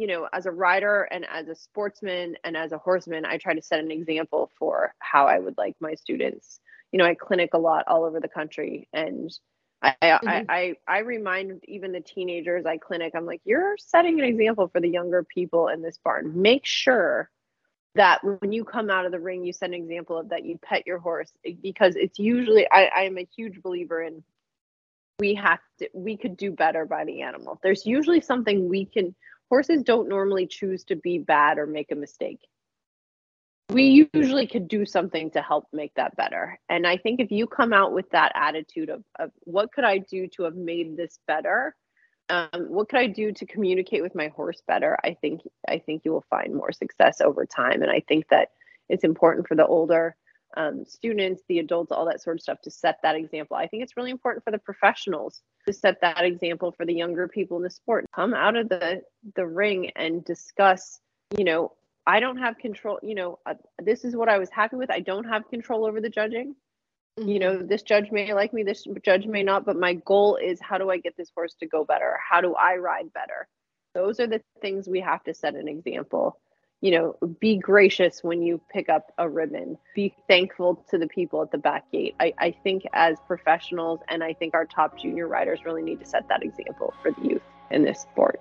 [0.00, 3.54] you know, as a rider and as a sportsman and as a horseman, I try
[3.54, 6.60] to set an example for how I would like my students.
[6.92, 9.30] You know, I clinic a lot all over the country and
[9.82, 10.28] I, mm-hmm.
[10.28, 14.68] I, I, I remind even the teenagers I clinic, I'm like, you're setting an example
[14.68, 16.40] for the younger people in this barn.
[16.40, 17.30] Make sure
[17.94, 20.58] that when you come out of the ring, you set an example of that you
[20.62, 21.30] pet your horse
[21.62, 24.22] because it's usually, I, I'm a huge believer in
[25.18, 27.58] we have to, we could do better by the animal.
[27.62, 29.14] There's usually something we can,
[29.48, 32.40] horses don't normally choose to be bad or make a mistake.
[33.70, 36.58] We usually could do something to help make that better.
[36.68, 39.98] And I think if you come out with that attitude of, of what could I
[39.98, 41.74] do to have made this better?
[42.28, 44.96] Um, what could I do to communicate with my horse better?
[45.02, 47.82] I think I think you will find more success over time.
[47.82, 48.50] And I think that
[48.88, 50.16] it's important for the older
[50.56, 53.56] um, students, the adults, all that sort of stuff to set that example.
[53.56, 57.28] I think it's really important for the professionals to set that example for the younger
[57.28, 58.06] people in the sport.
[58.14, 59.02] Come out of the
[59.34, 61.00] the ring and discuss.
[61.36, 61.72] You know,
[62.06, 62.98] I don't have control.
[63.02, 64.90] You know, uh, this is what I was happy with.
[64.90, 66.54] I don't have control over the judging.
[67.18, 67.28] Mm-hmm.
[67.28, 70.60] You know, this judge may like me, this judge may not, but my goal is
[70.60, 72.18] how do I get this horse to go better?
[72.28, 73.48] How do I ride better?
[73.94, 76.38] Those are the things we have to set an example
[76.86, 79.76] you know, be gracious when you pick up a ribbon.
[79.96, 82.14] Be thankful to the people at the back gate.
[82.20, 86.06] I, I think as professionals, and I think our top junior riders really need to
[86.06, 88.40] set that example for the youth in this sport.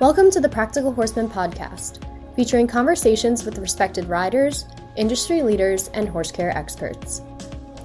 [0.00, 2.02] Welcome to the Practical Horseman podcast,
[2.34, 7.22] featuring conversations with respected riders, industry leaders, and horse care experts.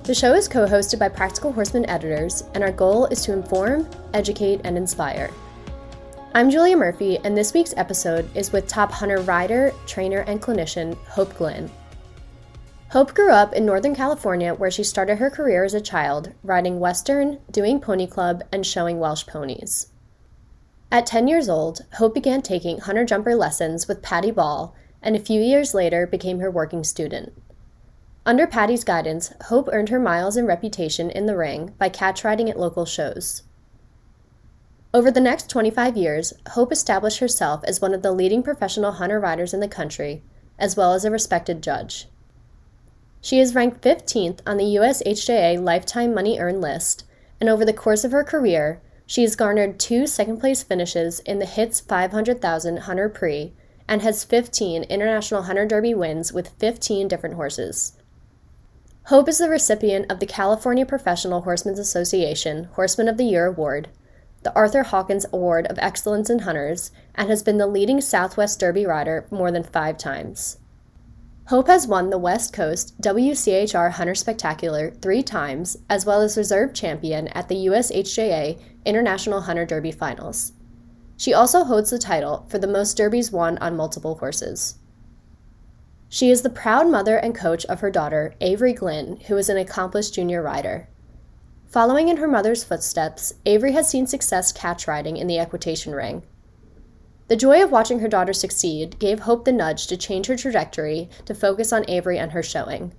[0.05, 3.87] The show is co hosted by Practical Horseman editors, and our goal is to inform,
[4.15, 5.29] educate, and inspire.
[6.35, 10.97] I'm Julia Murphy, and this week's episode is with top hunter rider, trainer, and clinician
[11.05, 11.69] Hope Glynn.
[12.89, 16.79] Hope grew up in Northern California where she started her career as a child, riding
[16.79, 19.91] Western, doing pony club, and showing Welsh ponies.
[20.91, 24.73] At 10 years old, Hope began taking hunter jumper lessons with Patty Ball
[25.03, 27.31] and a few years later became her working student.
[28.25, 32.49] Under Patty's guidance, Hope earned her miles and reputation in the ring by catch riding
[32.49, 33.43] at local shows.
[34.95, 39.19] Over the next 25 years, Hope established herself as one of the leading professional hunter
[39.19, 40.21] riders in the country,
[40.59, 42.07] as well as a respected judge.
[43.19, 47.05] She is ranked 15th on the USHJA Lifetime Money Earned list,
[47.41, 51.39] and over the course of her career, she has garnered two second place finishes in
[51.39, 53.51] the HITS 500,000 Hunter Prix
[53.87, 57.93] and has 15 International Hunter Derby wins with 15 different horses.
[59.05, 63.89] Hope is the recipient of the California Professional Horsemen's Association Horseman of the Year Award
[64.43, 68.85] the Arthur Hawkins Award of Excellence in Hunters, and has been the leading Southwest Derby
[68.85, 70.57] rider more than five times.
[71.47, 76.73] Hope has won the West Coast WCHR Hunter Spectacular three times, as well as reserve
[76.73, 80.53] champion at the USHJA International Hunter Derby Finals.
[81.17, 84.75] She also holds the title for the most derbies won on multiple horses.
[86.07, 89.57] She is the proud mother and coach of her daughter, Avery Glynn, who is an
[89.57, 90.87] accomplished junior rider.
[91.73, 96.21] Following in her mother's footsteps, Avery has seen success catch riding in the equitation ring.
[97.29, 101.09] The joy of watching her daughter succeed gave Hope the nudge to change her trajectory
[101.25, 102.93] to focus on Avery and her showing.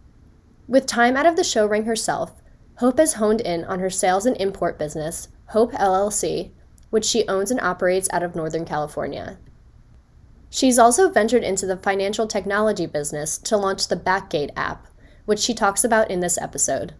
[0.66, 2.42] With time out of the show ring herself,
[2.78, 6.50] Hope has honed in on her sales and import business, Hope LLC,
[6.90, 9.38] which she owns and operates out of Northern California.
[10.50, 14.88] She's also ventured into the financial technology business to launch the Backgate app,
[15.26, 16.94] which she talks about in this episode.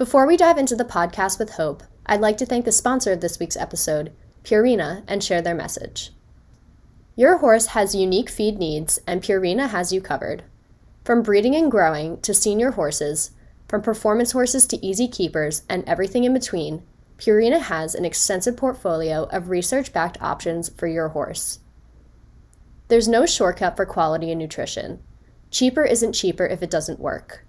[0.00, 3.20] Before we dive into the podcast with Hope, I'd like to thank the sponsor of
[3.20, 6.10] this week's episode, Purina, and share their message.
[7.16, 10.42] Your horse has unique feed needs, and Purina has you covered.
[11.04, 13.32] From breeding and growing to senior horses,
[13.68, 16.82] from performance horses to easy keepers, and everything in between,
[17.18, 21.58] Purina has an extensive portfolio of research backed options for your horse.
[22.88, 25.02] There's no shortcut for quality and nutrition.
[25.50, 27.44] Cheaper isn't cheaper if it doesn't work.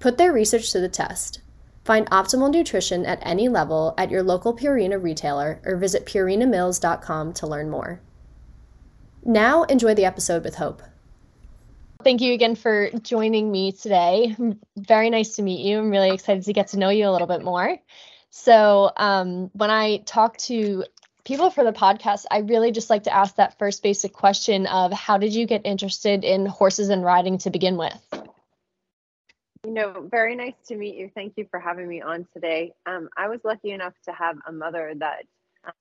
[0.00, 1.40] Put their research to the test.
[1.88, 7.46] Find optimal nutrition at any level at your local Purina retailer or visit purinamills.com to
[7.46, 8.02] learn more.
[9.24, 10.82] Now, enjoy the episode with Hope.
[12.04, 14.36] Thank you again for joining me today.
[14.76, 15.78] Very nice to meet you.
[15.78, 17.78] I'm really excited to get to know you a little bit more.
[18.28, 20.84] So, um, when I talk to
[21.24, 24.92] people for the podcast, I really just like to ask that first basic question of
[24.92, 28.27] how did you get interested in horses and riding to begin with?
[29.64, 31.10] You know, very nice to meet you.
[31.14, 32.72] Thank you for having me on today.
[32.86, 35.24] Um, I was lucky enough to have a mother that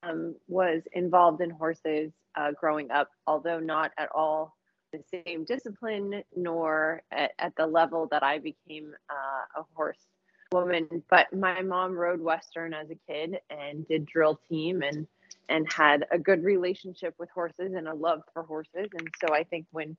[0.04, 4.56] um, was involved in horses uh, growing up, although not at all
[4.92, 10.08] the same discipline nor at, at the level that I became uh, a horse
[10.52, 11.04] woman.
[11.10, 15.08] But my mom rode Western as a kid and did drill team and
[15.50, 18.90] and had a good relationship with horses and a love for horses.
[18.98, 19.96] And so I think when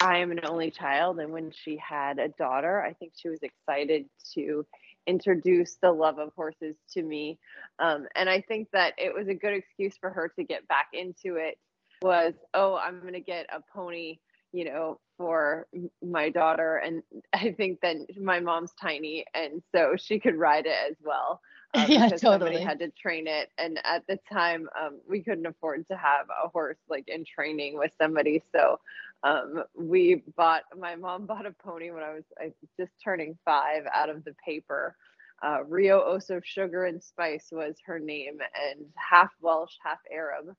[0.00, 3.40] I am an only child and when she had a daughter, I think she was
[3.42, 4.66] excited to
[5.06, 7.38] introduce the love of horses to me.
[7.78, 10.88] Um, and I think that it was a good excuse for her to get back
[10.92, 11.58] into it
[12.02, 14.18] was, oh, I'm going to get a pony,
[14.52, 15.66] you know, for
[16.02, 16.76] my daughter.
[16.76, 17.02] And
[17.32, 21.40] I think that my mom's tiny and so she could ride it as well.
[21.74, 22.18] Um, yeah, totally.
[22.20, 26.26] Somebody had to train it, and at the time, um, we couldn't afford to have
[26.44, 28.42] a horse like in training with somebody.
[28.52, 28.80] So,
[29.22, 30.62] um, we bought.
[30.78, 34.34] My mom bought a pony when I was I, just turning five out of the
[34.44, 34.96] paper.
[35.42, 38.38] Uh, Rio Oso Sugar and Spice was her name,
[38.70, 40.54] and half Welsh, half Arab.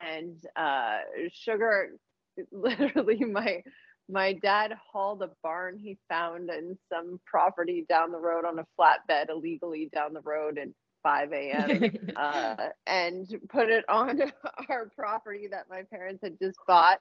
[0.00, 0.98] And uh,
[1.32, 1.90] Sugar,
[2.52, 3.62] literally, my
[4.08, 8.66] my dad hauled a barn he found in some property down the road on a
[8.78, 10.68] flatbed illegally down the road at
[11.02, 11.90] 5 a.m.
[12.16, 12.56] uh,
[12.86, 14.20] and put it on
[14.68, 16.98] our property that my parents had just bought.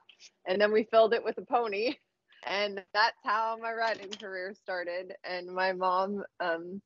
[0.48, 1.96] And then we filled it with a pony.
[2.46, 5.14] And that's how my riding career started.
[5.24, 6.82] And my mom um,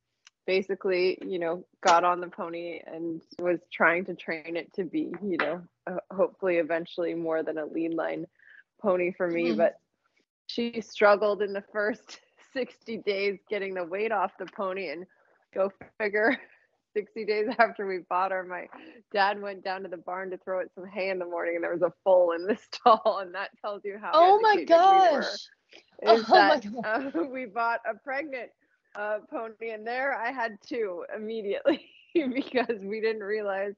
[0.47, 5.13] basically, you know, got on the pony and was trying to train it to be,
[5.21, 8.25] you know, uh, hopefully eventually more than a lead line
[8.81, 9.49] pony for me.
[9.49, 9.57] Mm-hmm.
[9.57, 9.75] But
[10.53, 12.19] she struggled in the first
[12.53, 15.05] 60 days getting the weight off the pony and
[15.53, 16.37] go figure
[16.93, 18.67] 60 days after we bought her my
[19.13, 21.63] dad went down to the barn to throw it some hay in the morning and
[21.63, 25.25] there was a foal in the stall and that tells you how oh my gosh
[26.03, 27.15] we oh that, my God.
[27.15, 28.49] Uh, we bought a pregnant
[28.95, 33.73] uh, pony and there i had two immediately because we didn't realize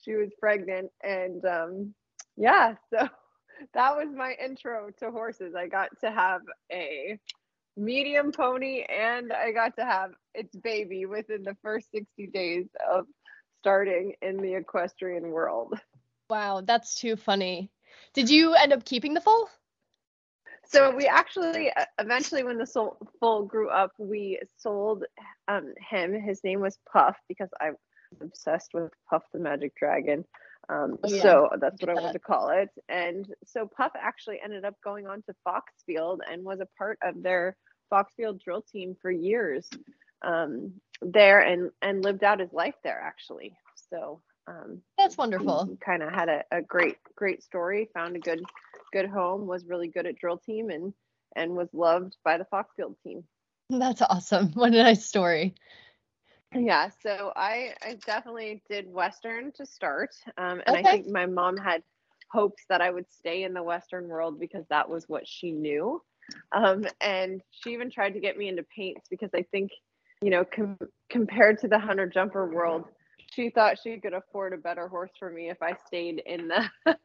[0.00, 1.92] she was pregnant and um,
[2.36, 3.08] yeah so
[3.74, 5.54] that was my intro to horses.
[5.54, 7.18] I got to have a
[7.76, 13.06] medium pony and I got to have its baby within the first 60 days of
[13.60, 15.78] starting in the equestrian world.
[16.28, 17.70] Wow, that's too funny.
[18.14, 19.48] Did you end up keeping the foal?
[20.64, 25.04] So we actually eventually when the foal grew up, we sold
[25.48, 26.18] um, him.
[26.18, 27.76] His name was Puff because I'm
[28.20, 30.24] obsessed with Puff the Magic Dragon.
[30.68, 31.22] Um, yeah.
[31.22, 32.70] So that's what I want to call it.
[32.88, 37.22] And so Puff actually ended up going on to Foxfield and was a part of
[37.22, 37.56] their
[37.92, 39.68] Foxfield drill team for years
[40.22, 43.56] um, there and and lived out his life there actually.
[43.90, 45.76] So um, that's wonderful.
[45.84, 47.88] Kind of had a, a great great story.
[47.94, 48.42] Found a good
[48.92, 49.46] good home.
[49.46, 50.92] Was really good at drill team and
[51.36, 53.24] and was loved by the Foxfield team.
[53.70, 54.52] That's awesome.
[54.54, 55.54] What a nice story.
[56.54, 60.88] Yeah, so I I definitely did Western to start, um, and okay.
[60.88, 61.82] I think my mom had
[62.30, 66.02] hopes that I would stay in the Western world because that was what she knew,
[66.52, 69.70] um, and she even tried to get me into paints because I think,
[70.20, 70.78] you know, com-
[71.10, 72.84] compared to the hunter jumper world,
[73.30, 76.70] she thought she could afford a better horse for me if I stayed in the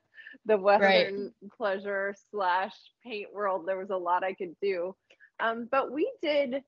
[0.46, 1.52] the Western right.
[1.56, 3.66] pleasure slash paint world.
[3.66, 4.94] There was a lot I could do,
[5.40, 6.64] um, but we did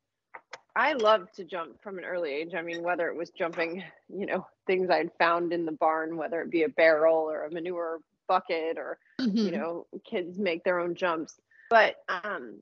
[0.76, 2.54] I loved to jump from an early age.
[2.56, 6.42] I mean, whether it was jumping, you know, things I'd found in the barn, whether
[6.42, 9.38] it be a barrel or a manure bucket or, mm-hmm.
[9.38, 11.40] you know, kids make their own jumps.
[11.70, 12.60] But, um,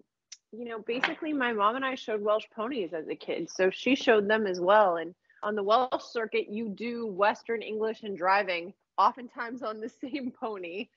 [0.51, 3.49] you know, basically my mom and I showed Welsh ponies as a kid.
[3.49, 4.97] So she showed them as well.
[4.97, 5.13] And
[5.43, 10.87] on the Welsh circuit, you do Western English and driving, oftentimes on the same pony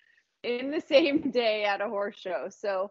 [0.42, 2.48] in the same day at a horse show.
[2.48, 2.90] So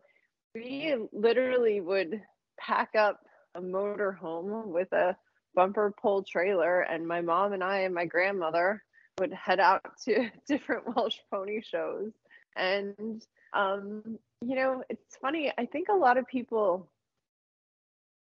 [0.53, 2.21] we literally would
[2.59, 3.21] pack up
[3.55, 5.15] a motor home with a
[5.55, 8.83] bumper pull trailer and my mom and I and my grandmother
[9.19, 12.11] would head out to different Welsh pony shows.
[12.55, 16.89] And um you know it's funny I think a lot of people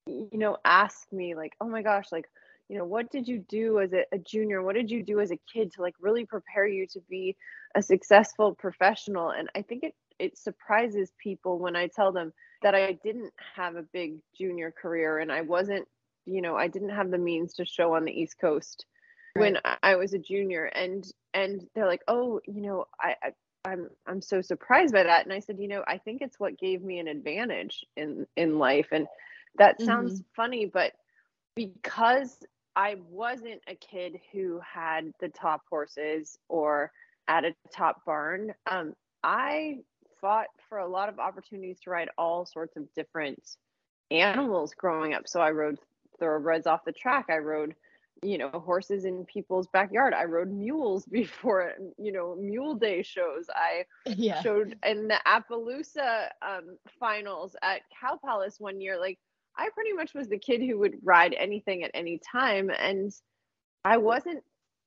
[0.07, 2.27] you know ask me like oh my gosh like
[2.69, 4.63] you know what did you do as a, a junior?
[4.63, 7.37] What did you do as a kid to like really prepare you to be
[7.75, 9.31] a successful professional?
[9.31, 12.33] And I think it it surprises people when I tell them
[12.65, 15.87] that I didn't have a big junior career and I wasn't,
[16.25, 18.87] you know, I didn't have the means to show on the East Coast
[19.37, 19.43] right.
[19.43, 23.33] when I was a junior and and they're like, "Oh, you know, I, I
[23.67, 26.59] I'm I'm so surprised by that." And I said, "You know, I think it's what
[26.59, 29.07] gave me an advantage in in life." And
[29.59, 30.35] that sounds mm-hmm.
[30.35, 30.93] funny, but
[31.55, 32.39] because
[32.75, 36.91] I wasn't a kid who had the top horses or
[37.29, 39.81] at a top barn, um, I
[40.25, 43.57] fought for a lot of opportunities to ride all sorts of different
[44.11, 45.29] animals growing up.
[45.29, 45.79] So I rode
[46.19, 47.27] thoroughbreds off the track.
[47.29, 47.75] I rode,
[48.23, 50.15] you know, horses in people's backyard.
[50.15, 53.51] I rode mules before, you know, mule day shows.
[53.55, 54.41] I yeah.
[54.41, 58.99] showed in the Appaloosa um, finals at Cow Palace one year.
[58.99, 59.19] Like
[59.59, 62.71] I pretty much was the kid who would ride anything at any time.
[62.71, 63.13] And
[63.85, 64.43] I wasn't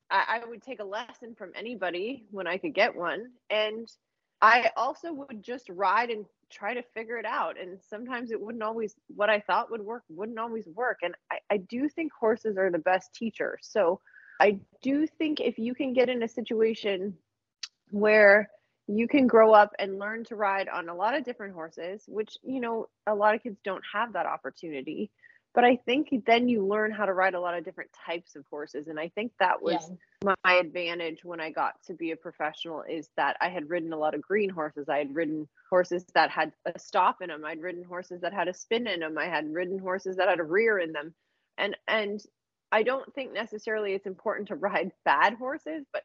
[0.10, 3.34] I, I would take a lesson from anybody when I could get one.
[3.52, 3.88] And
[4.42, 7.60] I also would just ride and try to figure it out.
[7.60, 11.00] And sometimes it wouldn't always, what I thought would work wouldn't always work.
[11.02, 13.58] And I, I do think horses are the best teacher.
[13.62, 14.00] So
[14.40, 17.18] I do think if you can get in a situation
[17.90, 18.50] where
[18.88, 22.38] you can grow up and learn to ride on a lot of different horses, which,
[22.44, 25.12] you know, a lot of kids don't have that opportunity.
[25.58, 28.46] But I think then you learn how to ride a lot of different types of
[28.48, 28.90] horses.
[28.90, 29.90] And I think that was
[30.24, 30.36] yeah.
[30.46, 33.98] my advantage when I got to be a professional is that I had ridden a
[33.98, 34.88] lot of green horses.
[34.88, 37.44] I had ridden horses that had a stop in them.
[37.44, 39.18] I'd ridden horses that had a spin in them.
[39.18, 41.16] I had ridden horses that had a rear in them.
[41.58, 42.22] And and
[42.72, 46.04] I don't think necessarily it's important to ride bad horses, but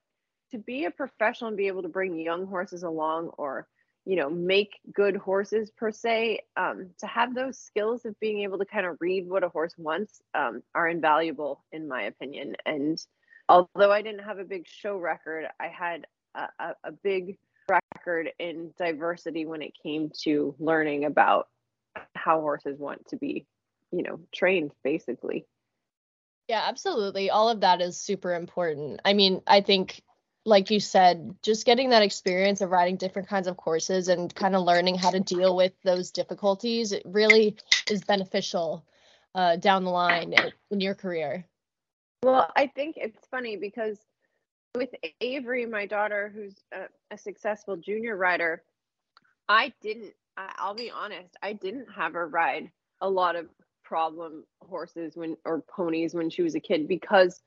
[0.52, 3.68] to be a professional and be able to bring young horses along or
[4.04, 8.59] you know make good horses per se um, to have those skills of being able
[8.59, 12.56] to kind of read what a horse wants um, are invaluable in my opinion.
[12.66, 12.99] And
[13.49, 18.30] although i didn't have a big show record i had a, a, a big record
[18.38, 21.49] in diversity when it came to learning about
[22.14, 23.47] how horses want to be
[23.90, 25.47] you know trained basically.
[26.49, 27.30] Yeah absolutely.
[27.30, 29.00] All of that is super important.
[29.04, 30.02] I mean i think
[30.44, 34.56] like you said, just getting that experience of riding different kinds of courses and kind
[34.56, 37.56] of learning how to deal with those difficulties, it really
[37.90, 38.84] is beneficial
[39.34, 40.34] uh, down the line
[40.70, 41.44] in your career.
[42.25, 43.99] Well, I think it's funny because
[44.75, 48.62] with Avery, my daughter, who's a, a successful junior rider,
[49.49, 52.70] I didn't, I'll be honest, I didn't have her ride
[53.00, 53.49] a lot of
[53.84, 57.42] problem horses when or ponies when she was a kid because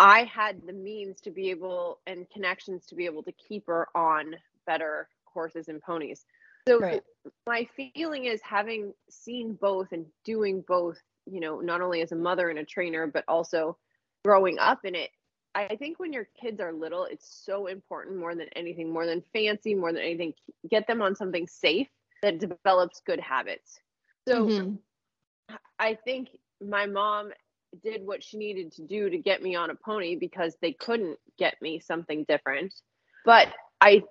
[0.00, 3.86] I had the means to be able and connections to be able to keep her
[3.94, 4.34] on
[4.66, 6.24] better horses and ponies.
[6.66, 7.02] So right.
[7.46, 12.16] my feeling is having seen both and doing both, you know, not only as a
[12.16, 13.76] mother and a trainer, but also
[14.24, 15.10] growing up in it.
[15.54, 19.22] I think when your kids are little, it's so important more than anything, more than
[19.34, 20.32] fancy, more than anything,
[20.70, 21.88] get them on something safe
[22.22, 23.80] that develops good habits.
[24.26, 25.54] So mm-hmm.
[25.78, 26.28] I think
[26.62, 27.32] my mom
[27.82, 31.18] did what she needed to do to get me on a pony because they couldn't
[31.38, 32.74] get me something different.
[33.24, 33.48] But
[33.80, 34.02] I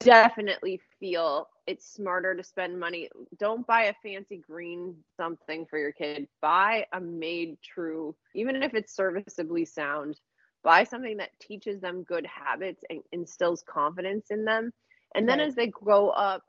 [0.00, 3.08] definitely feel it's smarter to spend money.
[3.38, 6.26] Don't buy a fancy green something for your kid.
[6.40, 10.18] Buy a made true, even if it's serviceably sound.
[10.64, 14.72] Buy something that teaches them good habits and instills confidence in them.
[15.14, 15.48] And then right.
[15.48, 16.42] as they grow up,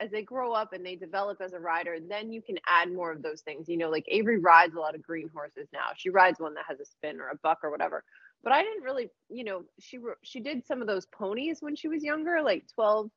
[0.00, 3.10] as they grow up and they develop as a rider, then you can add more
[3.12, 3.68] of those things.
[3.68, 5.88] You know, like Avery rides a lot of green horses now.
[5.96, 8.04] She rides one that has a spin or a buck or whatever.
[8.42, 11.88] But I didn't really, you know, she she did some of those ponies when she
[11.88, 13.10] was younger, like 12,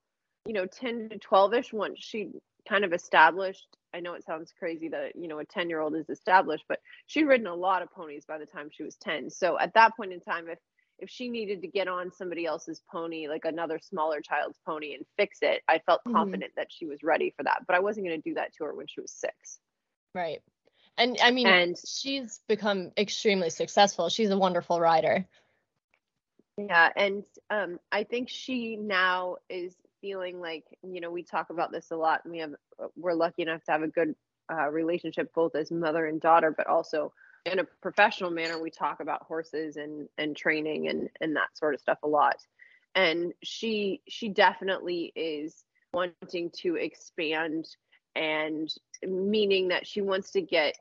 [0.45, 2.31] you know, 10 to 12ish once she
[2.67, 3.67] kind of established.
[3.93, 7.47] I know it sounds crazy that, you know, a 10-year-old is established, but she'd ridden
[7.47, 9.29] a lot of ponies by the time she was 10.
[9.29, 10.57] So at that point in time if
[11.03, 15.05] if she needed to get on somebody else's pony, like another smaller child's pony, and
[15.17, 16.15] fix it, I felt mm-hmm.
[16.15, 17.63] confident that she was ready for that.
[17.67, 19.59] But I wasn't going to do that to her when she was six.
[20.15, 20.41] Right.
[20.97, 24.07] And I mean, and she's become extremely successful.
[24.07, 25.25] She's a wonderful rider.
[26.57, 26.89] Yeah.
[26.95, 31.91] And um, I think she now is feeling like, you know, we talk about this
[31.91, 32.21] a lot.
[32.23, 32.53] And we have,
[32.95, 34.15] we're lucky enough to have a good
[34.51, 37.11] uh, relationship both as mother and daughter, but also
[37.45, 41.73] in a professional manner we talk about horses and and training and and that sort
[41.73, 42.37] of stuff a lot.
[42.95, 47.67] And she she definitely is wanting to expand
[48.15, 48.73] and
[49.05, 50.75] meaning that she wants to get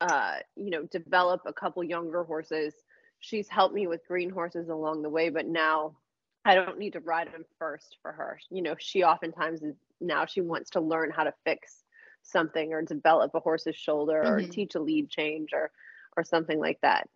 [0.00, 2.74] uh you know develop a couple younger horses.
[3.20, 5.96] She's helped me with green horses along the way but now
[6.44, 8.38] i don't need to ride them first for her.
[8.50, 11.82] You know she oftentimes is now she wants to learn how to fix
[12.22, 14.32] something or develop a horse's shoulder mm-hmm.
[14.32, 15.70] or teach a lead change or
[16.18, 17.08] or something like that.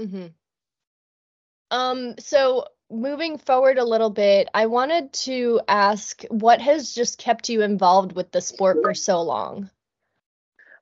[0.00, 0.26] Mm-hmm.
[1.72, 7.48] Um, so moving forward a little bit, I wanted to ask what has just kept
[7.48, 9.68] you involved with the sport for so long?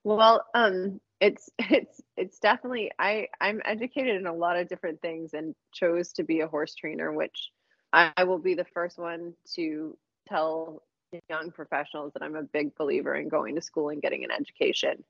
[0.05, 5.33] Well, um, it's it's it's definitely I I'm educated in a lot of different things
[5.33, 7.51] and chose to be a horse trainer, which
[7.93, 9.97] I, I will be the first one to
[10.29, 10.83] tell
[11.31, 15.05] young professionals that I'm a big believer in going to school and getting an education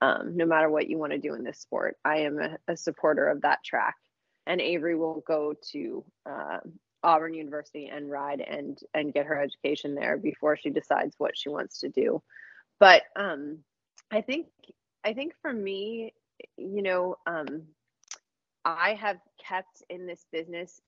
[0.00, 1.96] um, no matter what you want to do in this sport.
[2.04, 3.94] I am a, a supporter of that track.
[4.46, 6.58] And Avery will go to uh,
[7.02, 11.48] Auburn University and ride and and get her education there before she decides what she
[11.48, 12.22] wants to do.
[12.80, 13.58] But um,
[14.10, 14.48] I think
[15.04, 16.14] I think for me,
[16.56, 17.62] you know, um,
[18.64, 20.80] I have kept in this business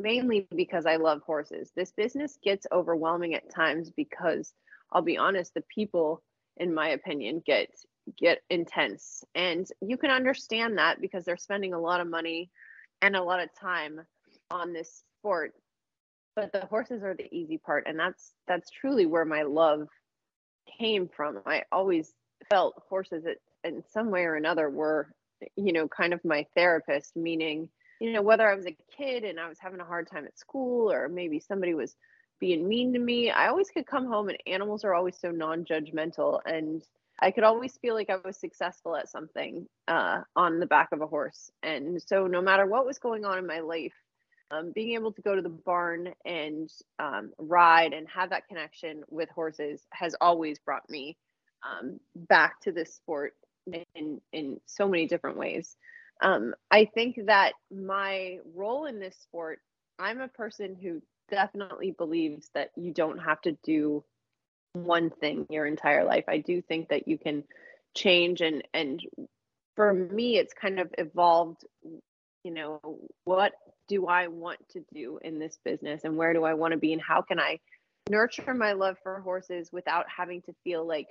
[0.00, 1.70] mainly because I love horses.
[1.76, 4.52] This business gets overwhelming at times because
[4.90, 6.22] I'll be honest, the people,
[6.56, 7.70] in my opinion, get
[8.18, 9.24] get intense.
[9.34, 12.50] And you can understand that because they're spending a lot of money
[13.00, 14.00] and a lot of time
[14.50, 15.54] on this sport
[16.34, 19.88] but the horses are the easy part and that's that's truly where my love
[20.78, 22.14] came from i always
[22.48, 23.24] felt horses
[23.64, 25.12] in some way or another were
[25.56, 27.68] you know kind of my therapist meaning
[28.00, 30.38] you know whether i was a kid and i was having a hard time at
[30.38, 31.96] school or maybe somebody was
[32.40, 36.40] being mean to me i always could come home and animals are always so non-judgmental
[36.46, 36.82] and
[37.22, 41.00] i could always feel like i was successful at something uh, on the back of
[41.00, 43.94] a horse and so no matter what was going on in my life
[44.52, 49.02] um, being able to go to the barn and um, ride and have that connection
[49.08, 51.16] with horses has always brought me
[51.62, 53.32] um, back to this sport
[53.94, 55.76] in in so many different ways.
[56.20, 59.60] Um, I think that my role in this sport,
[59.98, 64.04] I'm a person who definitely believes that you don't have to do
[64.72, 66.24] one thing your entire life.
[66.28, 67.44] I do think that you can
[67.94, 69.02] change and and
[69.76, 71.64] for me it's kind of evolved
[72.44, 72.80] you know
[73.24, 73.52] what
[73.88, 76.92] do I want to do in this business and where do I want to be
[76.92, 77.60] and how can I
[78.08, 81.08] nurture my love for horses without having to feel like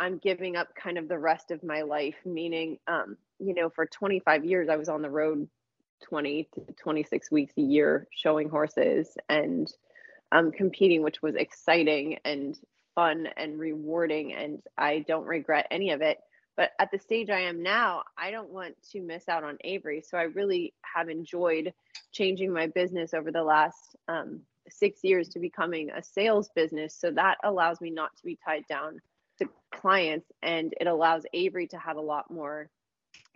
[0.00, 3.86] I'm giving up kind of the rest of my life meaning um you know for
[3.86, 5.48] 25 years I was on the road
[6.02, 9.72] 20 to 26 weeks a year showing horses and
[10.32, 12.58] um competing which was exciting and
[12.94, 16.18] fun and rewarding and I don't regret any of it
[16.56, 20.02] but at the stage I am now, I don't want to miss out on Avery.
[20.02, 21.72] So I really have enjoyed
[22.12, 26.94] changing my business over the last um, six years to becoming a sales business.
[26.94, 29.00] So that allows me not to be tied down
[29.38, 32.68] to clients and it allows Avery to have a lot more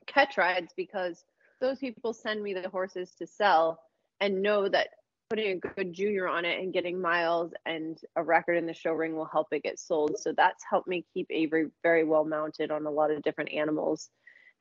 [0.06, 1.24] catch rides because
[1.60, 3.80] those people send me the horses to sell
[4.20, 4.88] and know that
[5.28, 8.92] putting a good junior on it and getting miles and a record in the show
[8.92, 10.16] ring will help it get sold.
[10.18, 14.10] So that's helped me keep Avery very well mounted on a lot of different animals.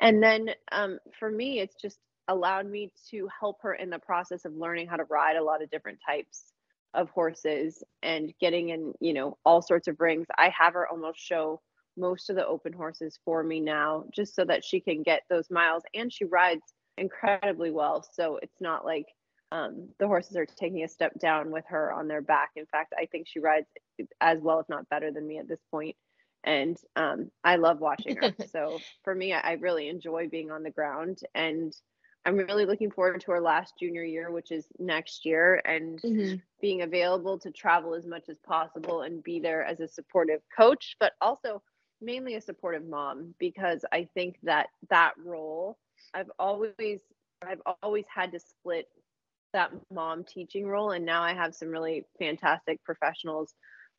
[0.01, 4.45] And then um, for me, it's just allowed me to help her in the process
[4.45, 6.53] of learning how to ride a lot of different types
[6.93, 10.25] of horses and getting in, you know, all sorts of rings.
[10.38, 11.62] I have her almost show
[11.97, 15.49] most of the open horses for me now, just so that she can get those
[15.51, 18.06] miles and she rides incredibly well.
[18.13, 19.06] So it's not like
[19.56, 22.52] um, the horses are taking a step down with her on their back.
[22.56, 23.68] In fact, I think she rides
[24.20, 25.96] as well, if not better than me at this point.
[26.44, 28.34] And um, I love watching her.
[28.52, 31.20] so for me, I really enjoy being on the ground.
[31.34, 31.74] And
[32.26, 36.36] I'm really looking forward to her last junior year, which is next year, and mm-hmm.
[36.62, 40.98] being available to travel as much as possible and be there as a supportive coach,
[41.00, 41.62] but also
[42.02, 45.78] mainly a supportive mom, because I think that that role
[46.13, 47.00] I've always
[47.41, 48.88] I've always had to split
[49.56, 53.56] that mom teaching role and now i have some really fantastic professionals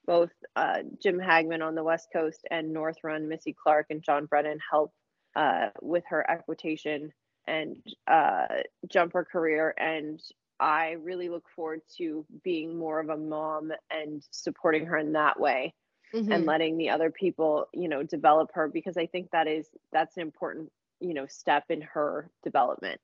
[0.07, 4.27] both uh, jim hagman on the west coast and north run missy clark and john
[4.27, 4.93] brennan help
[5.35, 7.11] uh, with her equitation
[7.47, 8.47] and uh,
[8.89, 10.21] jumper career and
[10.61, 15.41] i really look forward to being more of a mom and supporting her in that
[15.41, 15.73] way
[16.15, 16.31] mm-hmm.
[16.31, 20.17] and letting the other people you know develop her because i think that is that's
[20.19, 23.01] an important you know step in her development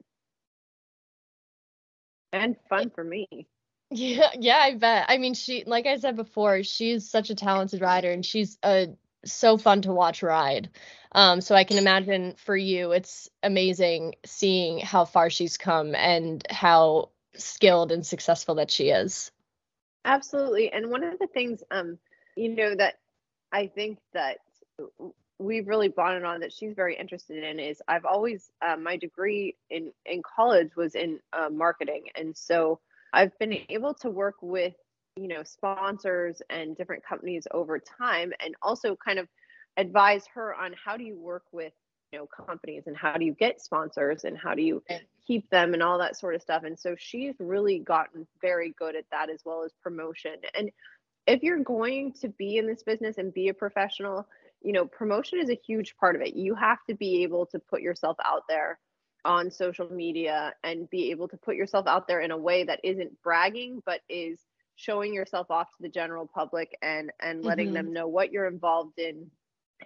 [2.32, 3.46] and fun for me.
[3.90, 5.06] Yeah, yeah, I bet.
[5.08, 8.88] I mean, she, like I said before, she's such a talented rider, and she's a
[9.24, 10.70] so fun to watch ride.
[11.12, 16.44] Um, so I can imagine for you, it's amazing seeing how far she's come and
[16.50, 19.30] how skilled and successful that she is.
[20.04, 21.98] Absolutely, and one of the things, um,
[22.34, 22.94] you know, that
[23.52, 24.38] I think that
[25.42, 29.56] we've really bonded on that she's very interested in is I've always uh, my degree
[29.70, 32.80] in in college was in uh, marketing, and so
[33.12, 34.74] I've been able to work with
[35.16, 39.28] you know sponsors and different companies over time, and also kind of
[39.76, 41.72] advise her on how do you work with
[42.12, 44.82] you know companies and how do you get sponsors and how do you
[45.26, 46.64] keep them and all that sort of stuff.
[46.64, 50.36] And so she's really gotten very good at that as well as promotion.
[50.56, 50.70] And
[51.26, 54.26] if you're going to be in this business and be a professional
[54.64, 56.34] you know, promotion is a huge part of it.
[56.36, 58.78] You have to be able to put yourself out there
[59.24, 62.80] on social media and be able to put yourself out there in a way that
[62.82, 64.40] isn't bragging but is
[64.74, 67.74] showing yourself off to the general public and and letting mm-hmm.
[67.74, 69.30] them know what you're involved in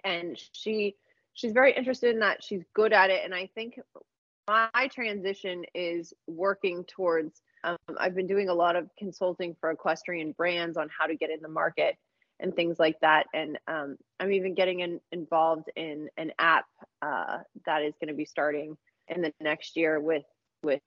[0.03, 0.95] and she
[1.33, 3.79] she's very interested in that she's good at it and i think
[4.47, 10.31] my transition is working towards um, i've been doing a lot of consulting for equestrian
[10.31, 11.95] brands on how to get in the market
[12.39, 13.25] and things like that.
[13.33, 16.65] And um, I'm even getting in, involved in an app
[17.01, 20.25] uh, that is going to be starting in the next year with
[20.63, 20.81] with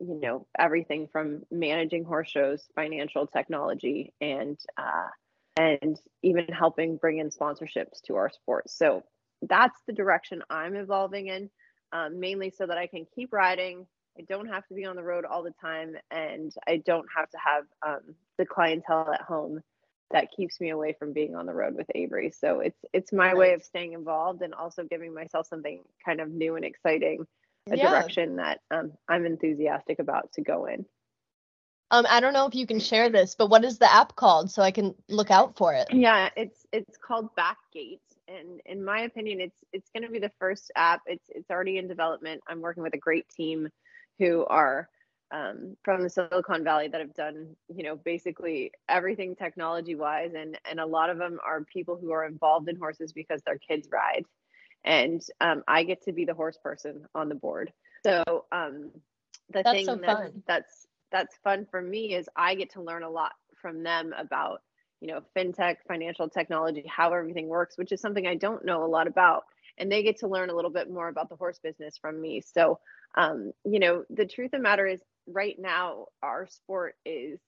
[0.00, 5.08] you know everything from managing horse shows, financial technology, and uh,
[5.56, 8.70] and even helping bring in sponsorships to our sport.
[8.70, 9.02] So
[9.42, 11.50] that's the direction I'm evolving in,
[11.92, 13.86] um, mainly so that I can keep riding,
[14.18, 17.28] I don't have to be on the road all the time, and I don't have
[17.30, 19.60] to have um, the clientele at home
[20.14, 22.30] that keeps me away from being on the road with Avery.
[22.30, 23.36] So it's it's my nice.
[23.36, 27.26] way of staying involved and also giving myself something kind of new and exciting,
[27.70, 27.90] a yeah.
[27.90, 30.86] direction that um, I'm enthusiastic about to go in.
[31.90, 34.50] Um, I don't know if you can share this, but what is the app called
[34.50, 35.88] so I can look out for it?
[35.92, 37.98] Yeah, it's it's called Backgate,
[38.28, 41.00] and in my opinion, it's it's going to be the first app.
[41.06, 42.40] It's it's already in development.
[42.48, 43.68] I'm working with a great team
[44.20, 44.88] who are
[45.30, 50.58] um, from the Silicon Valley that have done, you know, basically everything technology wise, and
[50.68, 53.88] and a lot of them are people who are involved in horses because their kids
[53.92, 54.24] ride,
[54.84, 57.72] and um, I get to be the horse person on the board.
[58.04, 58.90] So um,
[59.50, 63.02] the that's thing so that, that's that's fun for me is I get to learn
[63.02, 64.62] a lot from them about
[65.00, 68.86] you know fintech, financial technology, how everything works, which is something I don't know a
[68.86, 69.44] lot about,
[69.78, 72.40] and they get to learn a little bit more about the horse business from me.
[72.40, 72.78] So
[73.16, 77.40] um, you know the truth of the matter is right now our sport is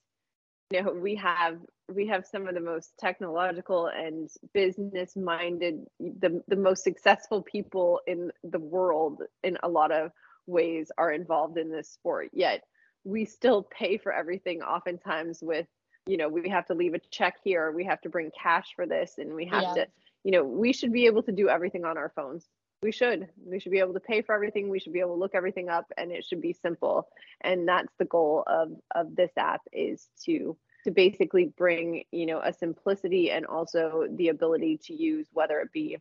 [0.70, 1.58] you know we have
[1.92, 8.00] we have some of the most technological and business minded the, the most successful people
[8.06, 10.10] in the world in a lot of
[10.46, 12.62] ways are involved in this sport yet
[13.04, 15.66] we still pay for everything oftentimes with
[16.06, 18.86] you know we have to leave a check here we have to bring cash for
[18.86, 19.74] this and we have yeah.
[19.74, 19.86] to
[20.24, 22.46] you know we should be able to do everything on our phones
[22.82, 23.28] we should.
[23.44, 24.68] We should be able to pay for everything.
[24.68, 27.08] We should be able to look everything up and it should be simple.
[27.40, 32.40] And that's the goal of of this app is to to basically bring you know
[32.40, 35.96] a simplicity and also the ability to use whether it be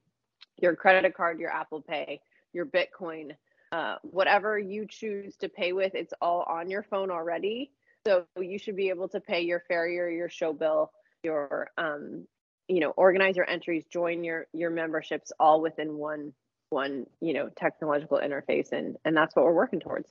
[0.62, 2.20] your credit card your apple pay
[2.54, 3.32] your bitcoin
[3.72, 7.72] uh, whatever you choose to pay with it's all on your phone already.
[8.06, 10.92] So you should be able to pay your farrier your show bill
[11.24, 12.28] your um
[12.68, 16.34] you know organize your entries join your your memberships all within one
[16.70, 20.10] one you know technological interface and and that's what we're working towards.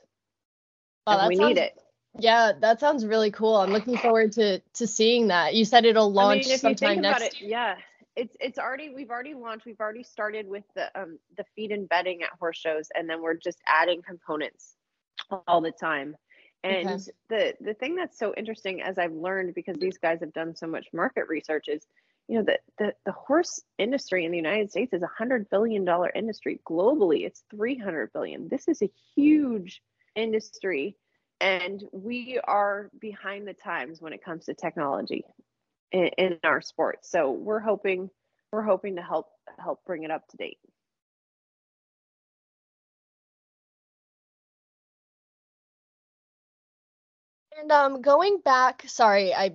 [1.06, 1.78] Wow, we sounds, need it.
[2.18, 3.56] Yeah that sounds really cool.
[3.56, 5.54] I'm looking forward to to seeing that.
[5.54, 7.76] You said it'll launch I mean, sometime next it, yeah.
[8.16, 11.88] It's it's already we've already launched we've already started with the um the feed and
[11.88, 14.76] bedding at horse shows and then we're just adding components
[15.48, 16.16] all the time.
[16.62, 17.02] And okay.
[17.28, 20.66] the the thing that's so interesting as i've learned because these guys have done so
[20.66, 21.86] much market research is
[22.28, 25.84] you know the, the the horse industry in the united states is a hundred billion
[25.84, 27.26] dollar industry globally.
[27.26, 28.48] It's 300 billion.
[28.48, 29.82] This is a huge
[30.14, 30.96] industry
[31.40, 35.24] and we are behind the times when it comes to technology
[35.92, 37.00] in, in our sport.
[37.02, 38.10] So we're hoping
[38.52, 40.58] we're hoping to help help bring it up to date.
[47.60, 49.52] And um going back sorry i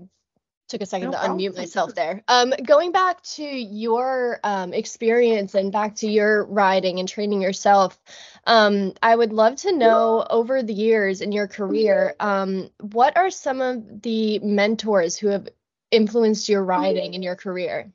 [0.70, 2.24] took a second no to unmute myself there.
[2.28, 8.00] Um, going back to your um, experience and back to your riding and training yourself,
[8.46, 13.30] um, I would love to know over the years in your career, um, what are
[13.30, 15.50] some of the mentors who have
[15.92, 17.92] influenced your riding in your career?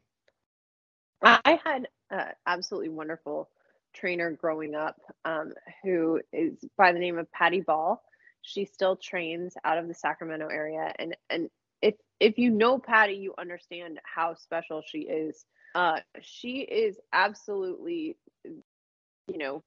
[1.22, 3.48] I had an absolutely wonderful
[3.94, 8.02] trainer growing up um, who is by the name of Patty Ball.
[8.42, 11.48] She still trains out of the Sacramento area, and and
[11.84, 15.44] if if you know Patty, you understand how special she is.
[15.74, 19.62] Uh, she is absolutely, you know,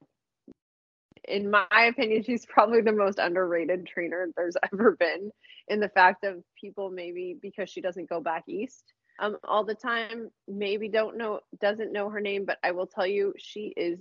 [1.28, 5.30] in my opinion, she's probably the most underrated trainer there's ever been.
[5.68, 8.84] In the fact of people maybe because she doesn't go back east
[9.20, 13.06] um, all the time, maybe don't know doesn't know her name, but I will tell
[13.06, 14.00] you she is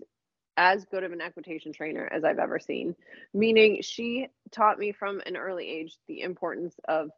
[0.56, 2.96] as good of an equitation trainer as I've ever seen.
[3.34, 7.12] Meaning she taught me from an early age the importance of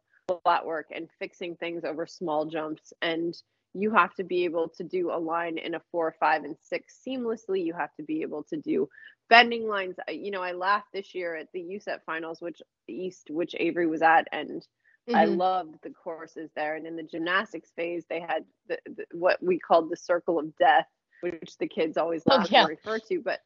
[0.44, 2.92] flat work and fixing things over small jumps.
[3.02, 3.34] And
[3.74, 6.98] you have to be able to do a line in a four five and six
[7.06, 7.64] seamlessly.
[7.64, 8.88] You have to be able to do
[9.28, 9.96] bending lines.
[10.08, 14.02] You know i laughed this year at the uset finals which east which avery was
[14.02, 15.14] at and mm-hmm.
[15.14, 16.74] i loved the courses there.
[16.76, 20.56] And in the gymnastics phase they had the, the, what we called the circle of
[20.56, 20.86] death
[21.20, 22.60] which the kids always oh, laugh oh, yeah.
[22.60, 23.20] and refer to.
[23.20, 23.40] But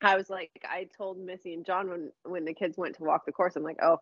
[0.00, 3.26] i was like i told missy and john when when the kids went to walk
[3.26, 3.98] the course i'm like oh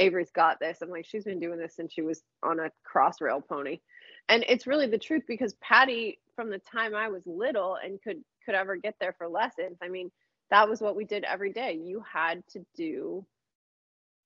[0.00, 0.78] Avery's got this.
[0.80, 3.80] I'm like, she's been doing this since she was on a Crossrail pony.
[4.28, 8.22] And it's really the truth because Patty, from the time I was little and could
[8.44, 10.10] could ever get there for lessons, I mean,
[10.50, 11.78] that was what we did every day.
[11.82, 13.26] You had to do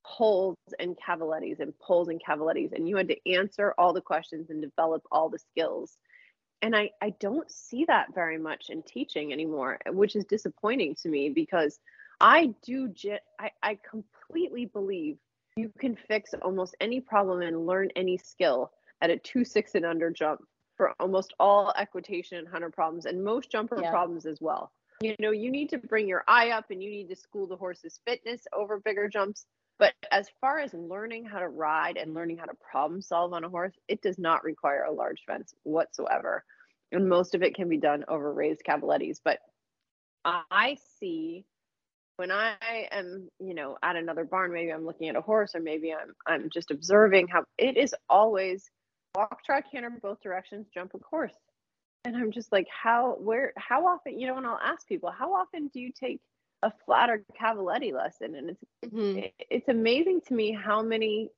[0.06, 4.50] poles and cavalettis and poles and cavalettis, and you had to answer all the questions
[4.50, 5.96] and develop all the skills.
[6.62, 11.08] And I, I don't see that very much in teaching anymore, which is disappointing to
[11.08, 11.78] me because
[12.20, 12.94] I do,
[13.38, 15.18] I, I completely believe
[15.56, 19.84] you can fix almost any problem and learn any skill at a two six and
[19.84, 20.40] under jump
[20.76, 23.90] for almost all equitation and hunter problems and most jumper yeah.
[23.90, 27.08] problems as well you know, you need to bring your eye up and you need
[27.08, 29.46] to school the horse's fitness over bigger jumps.
[29.78, 33.44] But as far as learning how to ride and learning how to problem solve on
[33.44, 36.44] a horse, it does not require a large fence whatsoever.
[36.92, 39.18] And most of it can be done over raised cavalettis.
[39.24, 39.40] But
[40.24, 41.44] I see
[42.16, 42.56] when I
[42.90, 46.14] am, you know, at another barn, maybe I'm looking at a horse or maybe I'm
[46.26, 48.70] I'm just observing how it is always
[49.14, 51.34] walk, trot, canter, both directions, jump a course.
[52.04, 55.32] And I'm just like, how, where, how often, you know, and I'll ask people, how
[55.34, 56.20] often do you take
[56.62, 58.34] a flatter cavaletti lesson?
[58.34, 59.18] And it's, mm-hmm.
[59.18, 61.30] it, it's amazing to me how many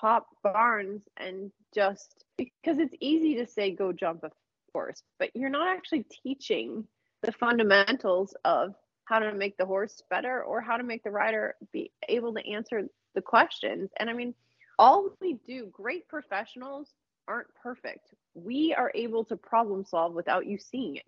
[0.00, 4.30] top barns and just because it's easy to say go jump a
[4.74, 6.86] horse, but you're not actually teaching
[7.22, 11.54] the fundamentals of how to make the horse better or how to make the rider
[11.72, 12.82] be able to answer
[13.14, 13.90] the questions.
[13.98, 14.34] And I mean,
[14.78, 16.88] all we do, great professionals
[17.28, 18.14] aren't perfect.
[18.34, 21.04] We are able to problem solve without you seeing it.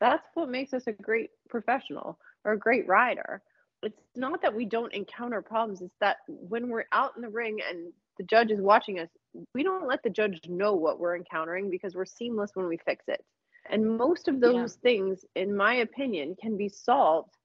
[0.00, 3.42] That's what makes us a great professional or a great rider.
[3.82, 7.58] It's not that we don't encounter problems, it's that when we're out in the ring
[7.68, 9.08] and the judge is watching us,
[9.54, 13.04] we don't let the judge know what we're encountering because we're seamless when we fix
[13.08, 13.24] it.
[13.70, 14.90] And most of those yeah.
[14.90, 17.36] things, in my opinion, can be solved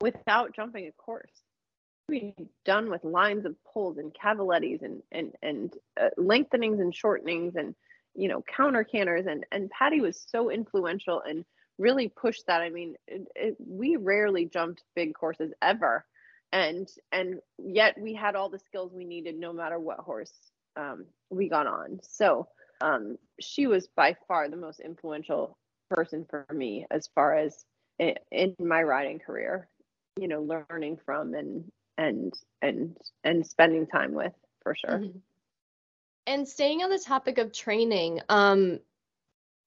[0.00, 1.30] without jumping a course
[2.08, 7.56] be done with lines of poles and cavalettis and and and uh, lengthenings and shortenings
[7.56, 7.74] and
[8.14, 11.44] you know counter canters and and Patty was so influential and
[11.78, 12.60] really pushed that.
[12.60, 16.04] I mean, it, it, we rarely jumped big courses ever,
[16.52, 20.32] and and yet we had all the skills we needed no matter what horse
[20.76, 22.00] um, we got on.
[22.02, 22.48] So
[22.80, 25.56] um, she was by far the most influential
[25.90, 27.64] person for me as far as
[27.98, 29.68] in, in my riding career
[30.20, 34.98] you know learning from and and and and spending time with for sure.
[34.98, 35.18] Mm-hmm.
[36.26, 38.80] And staying on the topic of training, um,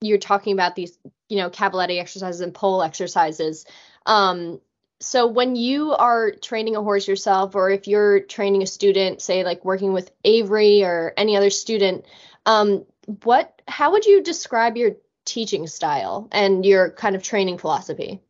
[0.02, 0.98] you're talking about these,
[1.30, 3.66] you know, cavaletti exercises and pole exercises.
[4.08, 4.60] Um,
[5.00, 9.44] so when you are training a horse yourself, or if you're training a student, say
[9.44, 12.06] like working with Avery or any other student,
[12.48, 12.86] um,
[13.24, 14.94] what, how would you describe your
[15.26, 18.22] teaching style and your kind of training philosophy?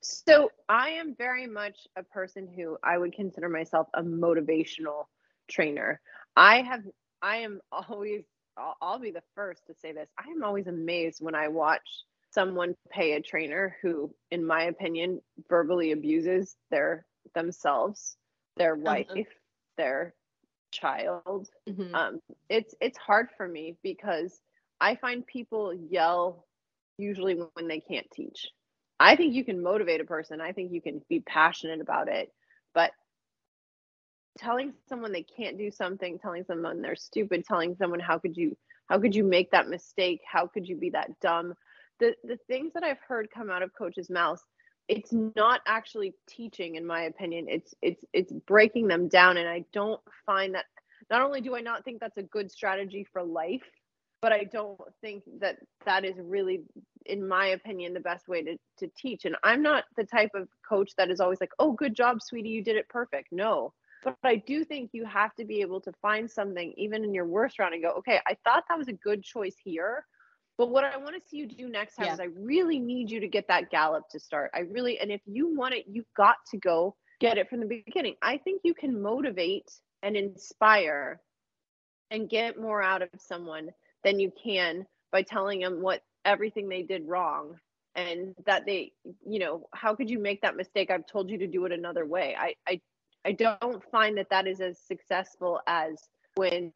[0.00, 5.04] So I am very much a person who I would consider myself a motivational
[5.46, 6.00] trainer.
[6.34, 6.80] I have
[7.20, 8.22] I am always
[8.56, 10.08] I'll, I'll be the first to say this.
[10.18, 11.86] I am always amazed when I watch
[12.30, 17.04] someone pay a trainer who in my opinion verbally abuses their
[17.34, 18.16] themselves,
[18.56, 18.82] their uh-huh.
[18.82, 19.22] wife, uh-huh.
[19.76, 20.14] their
[20.70, 21.50] child.
[21.68, 21.94] Mm-hmm.
[21.94, 24.40] Um it's it's hard for me because
[24.80, 26.46] I find people yell
[26.96, 28.48] usually when they can't teach
[29.02, 30.40] I think you can motivate a person.
[30.40, 32.32] I think you can be passionate about it.
[32.74, 32.92] But
[34.38, 38.56] telling someone they can't do something, telling someone they're stupid, telling someone how could you
[38.88, 40.20] how could you make that mistake?
[40.30, 41.54] How could you be that dumb?
[42.00, 44.42] The the things that I've heard come out of coaches' mouths,
[44.88, 47.46] it's not actually teaching in my opinion.
[47.48, 50.66] It's it's it's breaking them down and I don't find that
[51.10, 53.62] not only do I not think that's a good strategy for life,
[54.22, 56.62] but I don't think that that is really,
[57.12, 59.26] in my opinion, the best way to, to teach.
[59.26, 62.48] And I'm not the type of coach that is always like, oh, good job, sweetie,
[62.48, 63.28] you did it perfect.
[63.30, 63.74] No.
[64.02, 67.26] But I do think you have to be able to find something, even in your
[67.26, 70.06] worst round, and go, okay, I thought that was a good choice here.
[70.56, 72.14] But what I want to see you do next time yeah.
[72.14, 74.50] is I really need you to get that gallop to start.
[74.54, 77.66] I really, and if you want it, you've got to go get it from the
[77.66, 78.16] beginning.
[78.22, 79.70] I think you can motivate
[80.02, 81.20] and inspire
[82.10, 83.70] and get more out of someone
[84.02, 87.58] than you can by telling them what everything they did wrong
[87.94, 88.92] and that they
[89.26, 90.90] you know how could you make that mistake?
[90.90, 92.36] I've told you to do it another way.
[92.38, 92.80] I i
[93.24, 96.72] i don't find that that is as successful as when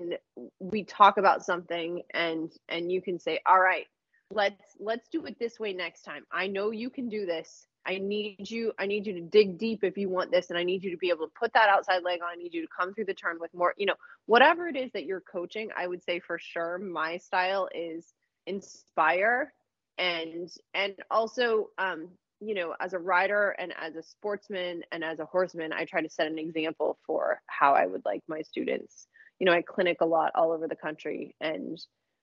[0.61, 3.87] we talk about something and and you can say all right
[4.31, 6.25] let's let's do it this way next time.
[6.33, 7.67] I know you can do this.
[7.87, 10.65] I need you, I need you to dig deep if you want this, and I
[10.65, 12.31] need you to be able to put that outside leg on.
[12.33, 13.95] I need you to come through the turn with more, you know,
[14.27, 18.13] whatever it is that you're coaching, I would say for sure my style is
[18.47, 19.53] inspire
[19.99, 22.09] and and also um
[22.41, 26.03] you know as a rider and as a sportsman and as a horseman i try
[26.03, 29.07] to set an example for how i would like my students
[29.39, 31.79] you know i clinic a lot all over the country and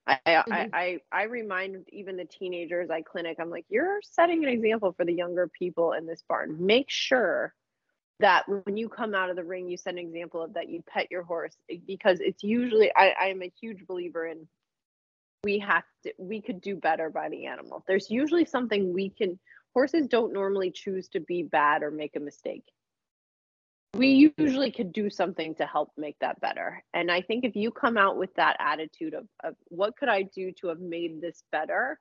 [0.05, 0.51] I, mm-hmm.
[0.51, 4.91] I, I I remind even the teenagers I clinic, I'm like, you're setting an example
[4.91, 6.57] for the younger people in this barn.
[6.65, 7.53] Make sure
[8.19, 10.83] that when you come out of the ring, you set an example of that you
[10.87, 11.55] pet your horse
[11.87, 14.47] because it's usually I, I am a huge believer in
[15.43, 17.83] we have to we could do better by the animal.
[17.87, 19.39] There's usually something we can
[19.73, 22.65] horses don't normally choose to be bad or make a mistake
[23.95, 26.83] we usually could do something to help make that better.
[26.93, 30.23] And I think if you come out with that attitude of, of what could I
[30.23, 31.99] do to have made this better,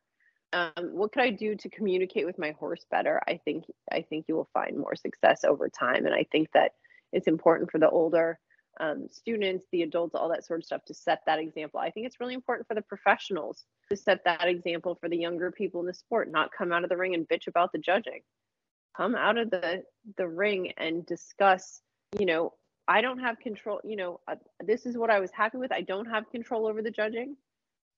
[0.55, 3.21] um, what could I do to communicate with my horse better?
[3.27, 6.73] I think I think you will find more success over time, and I think that
[7.13, 8.39] it's important for the older
[8.83, 11.81] um, students, the adults, all that sort of stuff to set that example.
[11.81, 15.51] I think it's really important for the professionals to set that example for the younger
[15.53, 18.21] people in the sport, not come out of the ring and bitch about the judging.
[18.97, 19.85] Come out of the
[20.19, 21.81] the ring and discuss.
[22.19, 22.53] You know,
[22.87, 23.81] I don't have control.
[23.85, 25.73] You know, uh, this is what I was happy with.
[25.73, 27.37] I don't have control over the judging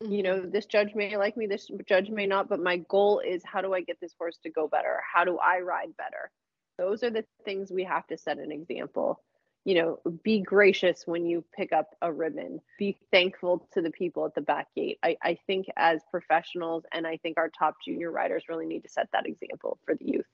[0.01, 0.51] you know mm-hmm.
[0.51, 3.73] this judge may like me this judge may not but my goal is how do
[3.73, 6.31] i get this horse to go better how do i ride better
[6.79, 9.23] those are the things we have to set an example
[9.64, 12.61] you know be gracious when you pick up a ribbon.
[12.79, 14.98] Be thankful to the people at the back gate.
[15.03, 18.88] I, I think as professionals and i think our top junior riders really need to
[18.88, 20.27] set that example for the youth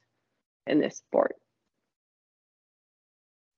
[0.67, 1.37] in this sport.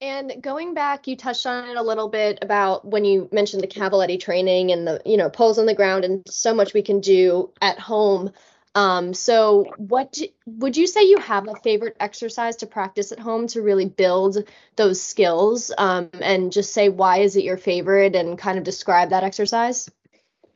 [0.00, 3.68] And going back, you touched on it a little bit about when you mentioned the
[3.68, 7.00] cavaletti training and the, you know, poles on the ground and so much we can
[7.00, 8.32] do at home.
[8.74, 13.46] Um, so what would you say you have a favorite exercise to practice at home
[13.48, 14.38] to really build
[14.76, 15.70] those skills?
[15.76, 19.90] Um, and just say why is it your favorite and kind of describe that exercise?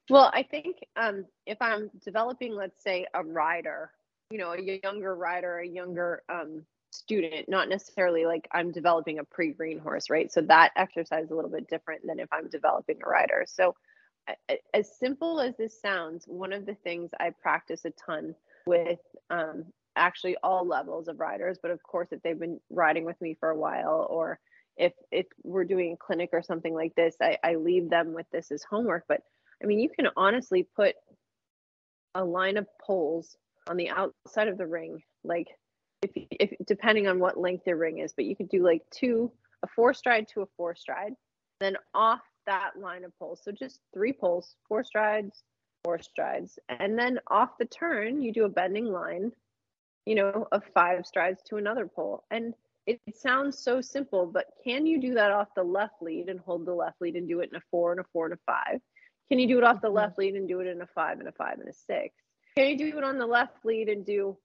[0.08, 3.90] Well, I think um, if I'm developing, let's say, a rider,
[4.30, 9.24] you know, a younger rider, a younger um, student, not necessarily like I'm developing a
[9.24, 10.32] pre green horse, right?
[10.32, 13.44] So that exercise is a little bit different than if I'm developing a rider.
[13.46, 13.74] So,
[14.74, 18.34] as simple as this sounds, one of the things I practice a ton
[18.66, 18.98] with
[19.30, 23.36] um, actually all levels of riders, but of course, if they've been riding with me
[23.38, 24.38] for a while or
[24.76, 28.26] if if we're doing a clinic or something like this, I, I leave them with
[28.30, 29.04] this as homework.
[29.08, 29.22] But
[29.62, 30.94] I mean, you can honestly put
[32.14, 33.36] a line of poles
[33.68, 35.48] on the outside of the ring, like
[36.02, 39.32] if, if depending on what length your ring is, but you could do like two,
[39.62, 41.14] a four stride to a four stride,
[41.60, 43.40] then off that line of poles.
[43.42, 45.42] So just three poles, four strides,
[45.84, 46.58] four strides.
[46.68, 49.32] And then off the turn, you do a bending line,
[50.04, 52.24] you know, of five strides to another pole.
[52.30, 52.54] And
[52.86, 56.40] it, it sounds so simple, but can you do that off the left lead and
[56.40, 58.38] hold the left lead and do it in a four and a four and a
[58.46, 58.80] five?
[59.28, 59.96] Can you do it off the mm-hmm.
[59.96, 62.14] left lead and do it in a five and a five and a six?
[62.56, 64.36] Can you do it on the left lead and do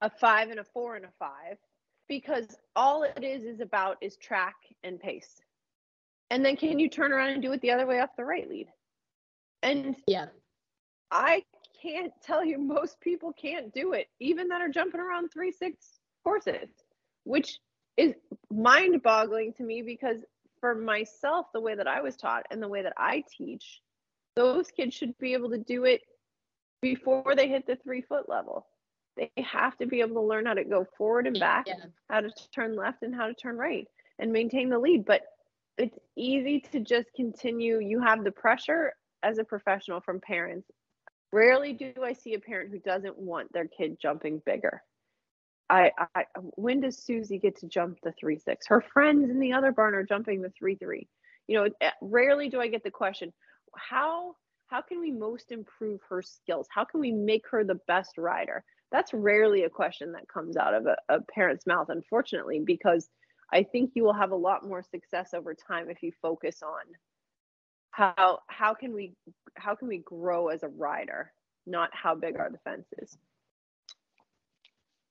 [0.00, 1.56] a five and a four and a five
[2.08, 5.40] because all it is is about is track and pace.
[6.32, 8.48] And then can you turn around and do it the other way off the right
[8.48, 8.68] lead?
[9.62, 10.28] And yeah,
[11.10, 11.42] I
[11.82, 16.00] can't tell you most people can't do it, even that are jumping around three, six
[16.24, 16.70] horses,
[17.24, 17.58] which
[17.98, 18.14] is
[18.50, 20.22] mind boggling to me because
[20.58, 23.82] for myself, the way that I was taught and the way that I teach,
[24.34, 26.00] those kids should be able to do it
[26.80, 28.66] before they hit the three foot level
[29.16, 31.74] they have to be able to learn how to go forward and back, yeah.
[32.08, 33.86] how to turn left and how to turn right
[34.18, 35.04] and maintain the lead.
[35.04, 35.20] But
[35.78, 37.80] it's easy to just continue.
[37.80, 40.70] You have the pressure as a professional from parents.
[41.32, 44.82] Rarely do I see a parent who doesn't want their kid jumping bigger.
[45.70, 46.24] I, I
[46.56, 48.66] when does Susie get to jump the three six?
[48.66, 51.08] Her friends in the other barn are jumping the three three.
[51.48, 53.32] You know, eh, rarely do I get the question,
[53.74, 56.66] how how can we most improve her skills?
[56.70, 58.64] How can we make her the best rider?
[58.92, 63.08] that's rarely a question that comes out of a, a parent's mouth, unfortunately, because
[63.52, 66.84] I think you will have a lot more success over time if you focus on
[67.90, 69.14] how how can we
[69.54, 71.32] how can we grow as a rider,
[71.66, 73.16] not how big are the fences.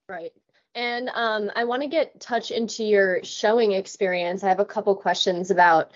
[0.09, 0.33] Right.
[0.73, 4.43] And um, I want to get touch into your showing experience.
[4.43, 5.91] I have a couple questions about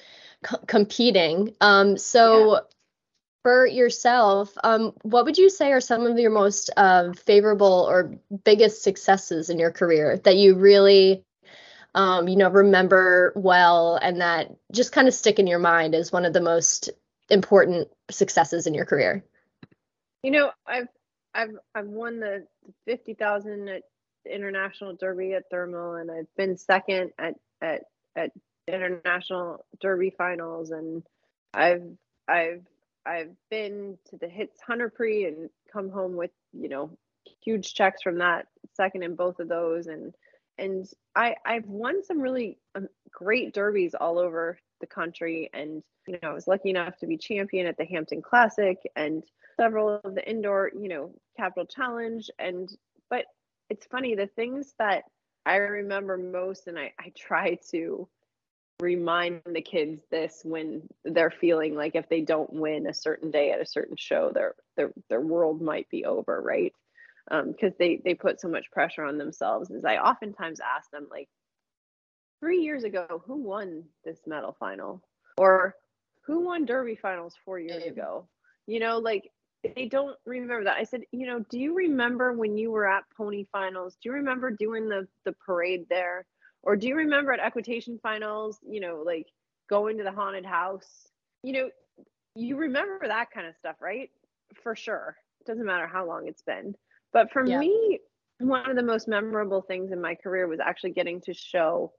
[0.46, 1.56] c- competing.
[1.62, 2.62] Um, so
[3.44, 8.16] for yourself, um, what would you say are some of your most uh, favorable or
[8.44, 11.25] biggest successes in your career that you really,
[11.96, 16.12] um, you know, remember well and that just kind of stick in your mind as
[16.12, 16.90] one of the most
[17.30, 19.24] important successes in your career?
[20.22, 20.90] You know, I've
[21.34, 22.46] I've I've won the
[22.86, 23.84] fifty thousand at
[24.30, 27.84] international derby at Thermal, and I've been second at at
[28.18, 28.32] at
[28.68, 31.02] international derby finals, and
[31.54, 31.88] I've
[32.28, 32.64] I've
[33.06, 36.98] I've been to the Hits Hunter Prix and come home with you know
[37.42, 40.14] huge checks from that second in both of those and
[40.58, 45.50] and I I've won some really um, great derbies all over the country.
[45.54, 49.24] And you know I was lucky enough to be champion at the Hampton Classic and
[49.58, 52.30] several of the indoor you know Capital Challenge.
[52.40, 52.70] And
[53.10, 53.26] but
[53.70, 55.04] it's funny the things that
[55.46, 58.08] I remember most and I I try to
[58.82, 63.52] remind the kids this when they're feeling like if they don't win a certain day
[63.52, 66.74] at a certain show their their their world might be over right
[67.30, 71.08] because um, they they put so much pressure on themselves is i oftentimes ask them
[71.10, 71.28] like
[72.40, 75.02] three years ago who won this medal final
[75.38, 75.76] or
[76.26, 78.28] who won derby finals four years ago
[78.68, 79.32] you know like
[79.76, 80.78] they don't remember that.
[80.78, 83.98] I said, you know, do you remember when you were at pony finals?
[84.02, 86.26] Do you remember doing the the parade there?
[86.64, 89.28] Or do you remember at equitation finals, you know, like
[89.70, 91.08] going to the haunted house?
[91.44, 91.70] You know,
[92.36, 94.10] you remember that kind of stuff, right?
[94.64, 95.16] For sure.
[95.42, 96.76] It doesn't matter how long it's been.
[97.16, 97.60] But for yeah.
[97.60, 98.00] me,
[98.40, 101.94] one of the most memorable things in my career was actually getting to show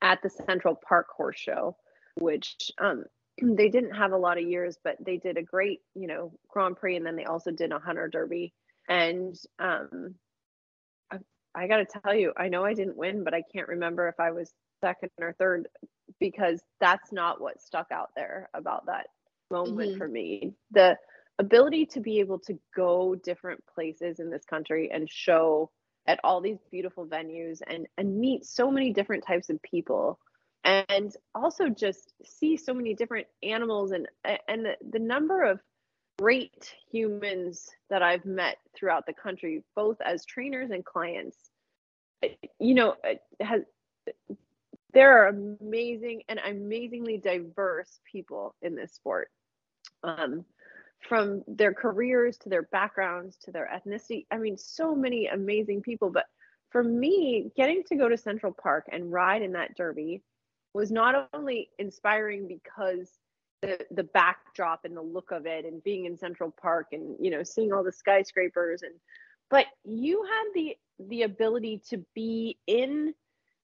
[0.00, 1.76] at the Central Park Horse Show,
[2.20, 3.06] which um,
[3.42, 6.76] they didn't have a lot of years, but they did a great, you know, Grand
[6.76, 8.54] Prix, and then they also did a Hunter Derby.
[8.88, 10.14] And um,
[11.10, 11.18] I,
[11.52, 14.20] I got to tell you, I know I didn't win, but I can't remember if
[14.20, 15.66] I was second or third
[16.20, 19.08] because that's not what stuck out there about that
[19.50, 19.98] moment mm-hmm.
[19.98, 20.52] for me.
[20.70, 20.96] The
[21.38, 25.70] ability to be able to go different places in this country and show
[26.06, 30.18] at all these beautiful venues and and meet so many different types of people
[30.64, 34.06] and also just see so many different animals and
[34.48, 35.60] and the, the number of
[36.18, 41.36] great humans that I've met throughout the country both as trainers and clients
[42.60, 42.94] you know
[43.40, 43.62] has
[44.94, 49.28] there are amazing and amazingly diverse people in this sport.
[50.04, 50.44] Um,
[51.08, 54.26] from their careers to their backgrounds to their ethnicity.
[54.30, 56.10] I mean, so many amazing people.
[56.10, 56.26] But
[56.70, 60.22] for me, getting to go to Central Park and ride in that derby
[60.72, 63.10] was not only inspiring because
[63.62, 67.30] the the backdrop and the look of it and being in Central Park and you
[67.30, 68.94] know seeing all the skyscrapers and
[69.50, 70.76] but you had the
[71.08, 73.14] the ability to be in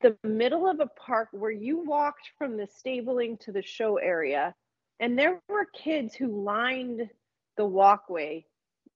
[0.03, 4.55] the middle of a park where you walked from the stabling to the show area
[5.01, 7.09] and there were kids who lined
[7.57, 8.45] the walkway,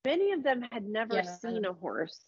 [0.04, 1.36] many of them had never yeah.
[1.36, 2.20] seen a horse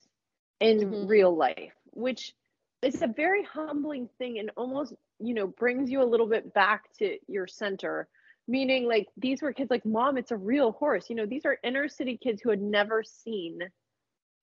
[0.60, 1.06] in mm-hmm.
[1.06, 2.34] real life, which
[2.82, 6.92] is a very humbling thing and almost, you know, brings you a little bit back
[6.98, 8.08] to your center.
[8.48, 11.10] Meaning, like, these were kids like, Mom, it's a real horse.
[11.10, 13.58] You know, these are inner city kids who had never seen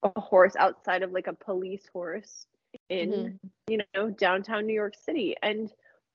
[0.03, 2.45] a horse outside of like a police horse
[2.89, 3.47] in, mm-hmm.
[3.69, 5.35] you know, downtown New York City.
[5.41, 5.71] And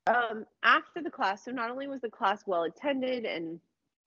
[0.07, 3.59] um, after the class, so not only was the class well attended and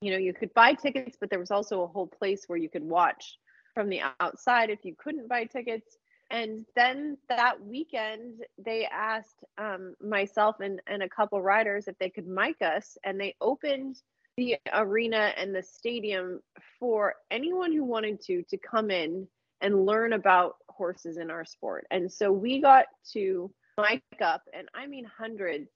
[0.01, 2.69] you know you could buy tickets but there was also a whole place where you
[2.69, 3.37] could watch
[3.73, 5.97] from the outside if you couldn't buy tickets.
[6.29, 12.09] And then that weekend they asked um, myself and, and a couple riders if they
[12.09, 13.97] could mic us and they opened
[14.37, 16.39] the arena and the stadium
[16.79, 19.27] for anyone who wanted to to come in
[19.59, 21.85] and learn about horses in our sport.
[21.91, 25.69] And so we got to mic up and i mean hundreds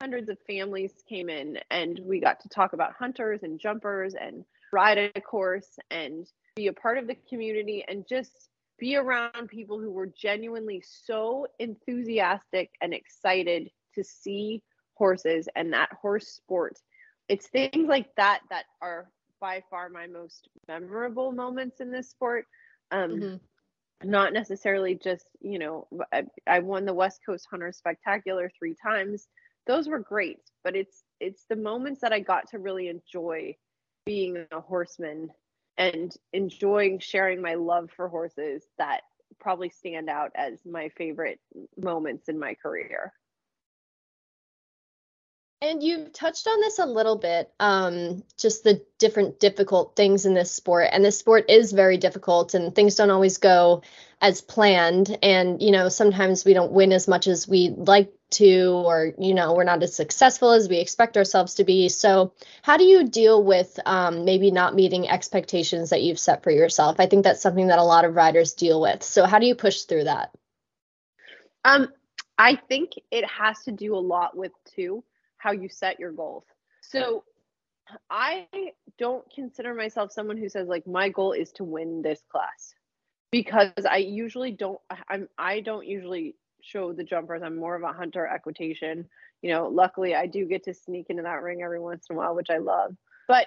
[0.00, 4.44] hundreds of families came in and we got to talk about hunters and jumpers and
[4.72, 9.80] ride a course and be a part of the community and just be around people
[9.80, 14.62] who were genuinely so enthusiastic and excited to see
[14.94, 16.78] horses and that horse sport.
[17.28, 22.46] It's things like that that are by far my most memorable moments in this sport.
[22.92, 24.08] Um, mm-hmm.
[24.08, 29.26] Not necessarily just, you know, I, I won the West Coast Hunter Spectacular three times
[29.68, 33.54] those were great but it's it's the moments that i got to really enjoy
[34.04, 35.28] being a horseman
[35.76, 39.02] and enjoying sharing my love for horses that
[39.38, 41.38] probably stand out as my favorite
[41.76, 43.12] moments in my career
[45.60, 50.34] and you touched on this a little bit, um, just the different difficult things in
[50.34, 50.88] this sport.
[50.92, 53.82] And this sport is very difficult, and things don't always go
[54.20, 55.18] as planned.
[55.20, 59.34] And, you know, sometimes we don't win as much as we'd like to, or, you
[59.34, 61.88] know, we're not as successful as we expect ourselves to be.
[61.88, 62.32] So,
[62.62, 67.00] how do you deal with um, maybe not meeting expectations that you've set for yourself?
[67.00, 69.02] I think that's something that a lot of riders deal with.
[69.02, 70.30] So, how do you push through that?
[71.64, 71.88] Um,
[72.38, 75.02] I think it has to do a lot with, too
[75.38, 76.44] how you set your goals.
[76.82, 77.24] So
[78.10, 78.46] I
[78.98, 82.74] don't consider myself someone who says like my goal is to win this class
[83.30, 87.42] because I usually don't I'm I don't usually show the jumpers.
[87.42, 89.06] I'm more of a hunter equitation.
[89.42, 92.18] You know, luckily I do get to sneak into that ring every once in a
[92.18, 92.96] while, which I love.
[93.26, 93.46] But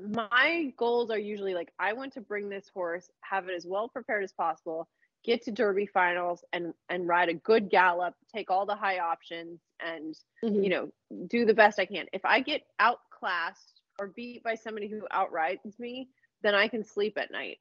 [0.00, 3.88] my goals are usually like I want to bring this horse, have it as well
[3.88, 4.88] prepared as possible,
[5.24, 9.60] get to Derby finals and and ride a good gallop, take all the high options
[9.80, 10.14] and
[10.44, 10.62] mm-hmm.
[10.62, 10.88] you know,
[11.28, 12.06] do the best I can.
[12.12, 16.08] If I get outclassed or beat by somebody who outrides me,
[16.42, 17.58] then I can sleep at night.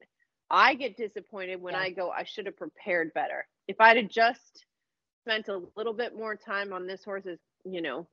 [0.50, 1.82] I get disappointed when yeah.
[1.82, 3.48] I go I should have prepared better.
[3.68, 4.66] If I'd have just
[5.24, 8.08] spent a little bit more time on this horse's, you know,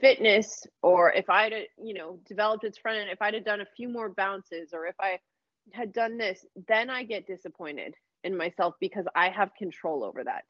[0.00, 3.66] fitness or if I'd you know, developed its front end, if I'd have done a
[3.76, 5.18] few more bounces or if I
[5.72, 7.94] had done this, then I get disappointed
[8.26, 10.44] in myself because I have control over that.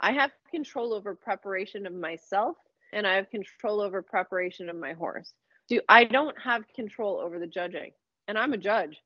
[0.00, 2.56] I have control over preparation of myself
[2.92, 5.32] and I have control over preparation of my horse.
[5.68, 7.92] Do I don't have control over the judging.
[8.28, 9.00] And I'm a judge.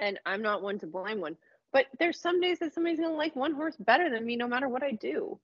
[0.00, 1.36] And I'm not one to blame one.
[1.72, 4.68] But there's some days that somebody's to like one horse better than me no matter
[4.68, 5.38] what I do.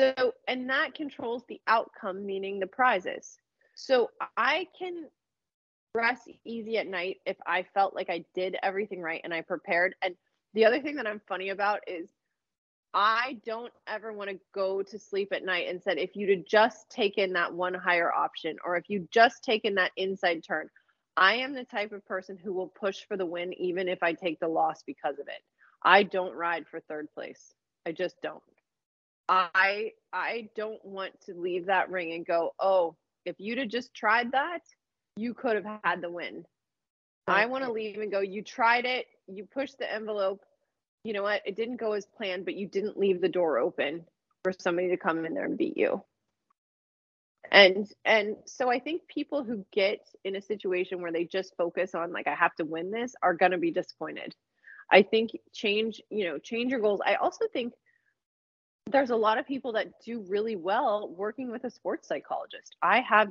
[0.00, 3.38] So, and that controls the outcome, meaning the prizes.
[3.74, 5.08] So I can
[5.94, 9.94] rest easy at night if I felt like I did everything right and I prepared.
[10.02, 10.14] And
[10.54, 12.08] the other thing that I'm funny about is
[12.94, 16.46] I don't ever want to go to sleep at night and said, if you'd have
[16.46, 20.68] just taken that one higher option or if you'd just taken that inside turn,
[21.16, 24.12] I am the type of person who will push for the win even if I
[24.12, 25.42] take the loss because of it.
[25.82, 27.54] I don't ride for third place.
[27.86, 28.42] I just don't.
[29.28, 33.94] I I don't want to leave that ring and go, "Oh, if you'd have just
[33.94, 34.60] tried that,
[35.16, 36.44] you could have had the win."
[37.26, 39.06] I want to leave and go, "You tried it.
[39.26, 40.44] You pushed the envelope.
[41.04, 41.42] You know what?
[41.46, 44.04] It didn't go as planned, but you didn't leave the door open
[44.42, 46.02] for somebody to come in there and beat you."
[47.52, 51.94] and and so i think people who get in a situation where they just focus
[51.94, 54.34] on like i have to win this are going to be disappointed
[54.90, 57.74] i think change you know change your goals i also think
[58.90, 63.00] there's a lot of people that do really well working with a sports psychologist i
[63.00, 63.28] have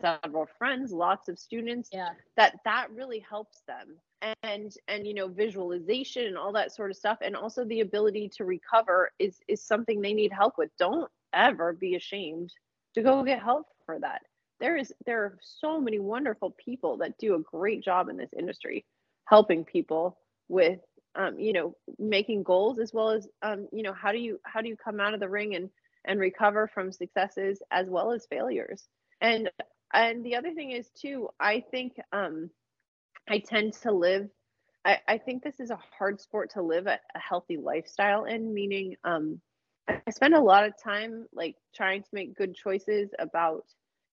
[0.00, 2.10] several friends lots of students yeah.
[2.36, 3.96] that that really helps them
[4.42, 8.28] and and you know visualization and all that sort of stuff and also the ability
[8.28, 12.52] to recover is is something they need help with don't ever be ashamed
[12.94, 14.22] to go get help for that.
[14.60, 18.30] There is there are so many wonderful people that do a great job in this
[18.38, 18.84] industry,
[19.26, 20.18] helping people
[20.48, 20.78] with
[21.16, 24.60] um, you know making goals as well as um, you know how do you how
[24.60, 25.68] do you come out of the ring and
[26.06, 28.84] and recover from successes as well as failures.
[29.20, 29.50] And
[29.92, 32.50] and the other thing is too, I think um,
[33.28, 34.28] I tend to live.
[34.84, 38.52] I, I think this is a hard sport to live a, a healthy lifestyle in,
[38.52, 39.40] meaning um,
[39.88, 43.64] I spend a lot of time like trying to make good choices about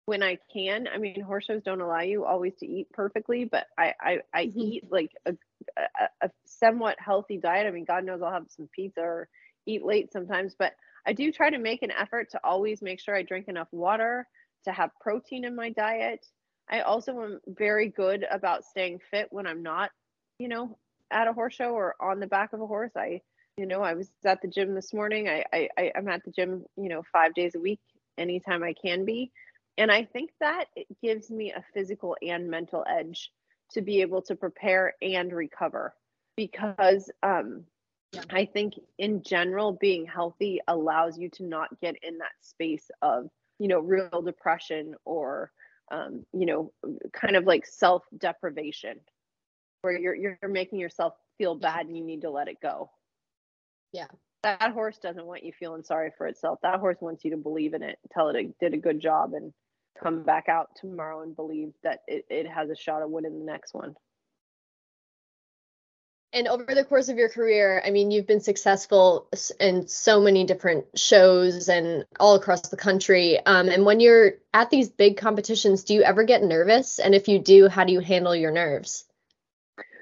[0.06, 0.88] when I can.
[0.88, 4.46] I mean, horse shows don't allow you always to eat perfectly, but I I, I
[4.46, 4.60] mm-hmm.
[4.60, 5.36] eat like a,
[5.78, 7.68] a, a somewhat healthy diet.
[7.68, 9.28] I mean, God knows I'll have some pizza or
[9.66, 10.74] eat late sometimes, but
[11.08, 14.28] I do try to make an effort to always make sure I drink enough water,
[14.66, 16.26] to have protein in my diet.
[16.70, 19.92] I also am very good about staying fit when I'm not,
[20.40, 20.78] you know,
[21.12, 22.92] at a horse show or on the back of a horse.
[22.96, 23.22] I
[23.58, 25.30] you know, I was at the gym this morning.
[25.30, 25.46] I,
[25.78, 27.80] I I'm at the gym, you know, five days a week,
[28.18, 29.32] anytime I can be.
[29.78, 33.32] And I think that it gives me a physical and mental edge
[33.72, 35.94] to be able to prepare and recover
[36.36, 37.66] because um.
[38.30, 43.30] I think in general, being healthy allows you to not get in that space of,
[43.60, 45.52] you know, real depression or,
[45.92, 46.72] um, you know,
[47.14, 49.00] kind of like self deprivation
[49.82, 52.90] where you're, you're making yourself feel bad and you need to let it go.
[53.94, 54.08] Yeah.
[54.44, 56.60] That horse doesn't want you feeling sorry for itself.
[56.62, 59.34] That horse wants you to believe in it, tell it it did a good job,
[59.34, 59.52] and
[60.02, 63.46] come back out tomorrow and believe that it, it has a shot of winning the
[63.46, 63.96] next one.
[66.36, 70.44] And over the course of your career, I mean, you've been successful in so many
[70.44, 73.40] different shows and all across the country.
[73.46, 77.00] Um, and when you're at these big competitions, do you ever get nervous?
[77.00, 79.06] And if you do, how do you handle your nerves?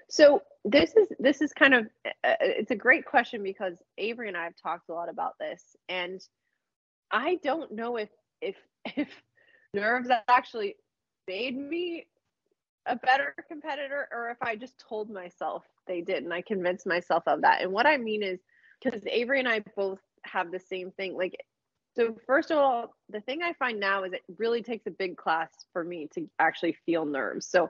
[0.09, 4.27] So this is this is kind of uh, uh, it's a great question because Avery
[4.27, 6.19] and I have talked a lot about this, and
[7.11, 8.09] I don't know if
[8.41, 8.55] if
[8.97, 9.09] if
[9.71, 10.77] nerves actually
[11.27, 12.07] made me
[12.85, 17.23] a better competitor or if I just told myself they did and I convinced myself
[17.27, 17.61] of that.
[17.61, 18.39] And what I mean is
[18.81, 21.15] because Avery and I both have the same thing.
[21.15, 21.35] Like,
[21.95, 25.15] so first of all, the thing I find now is it really takes a big
[25.15, 27.47] class for me to actually feel nerves.
[27.47, 27.69] So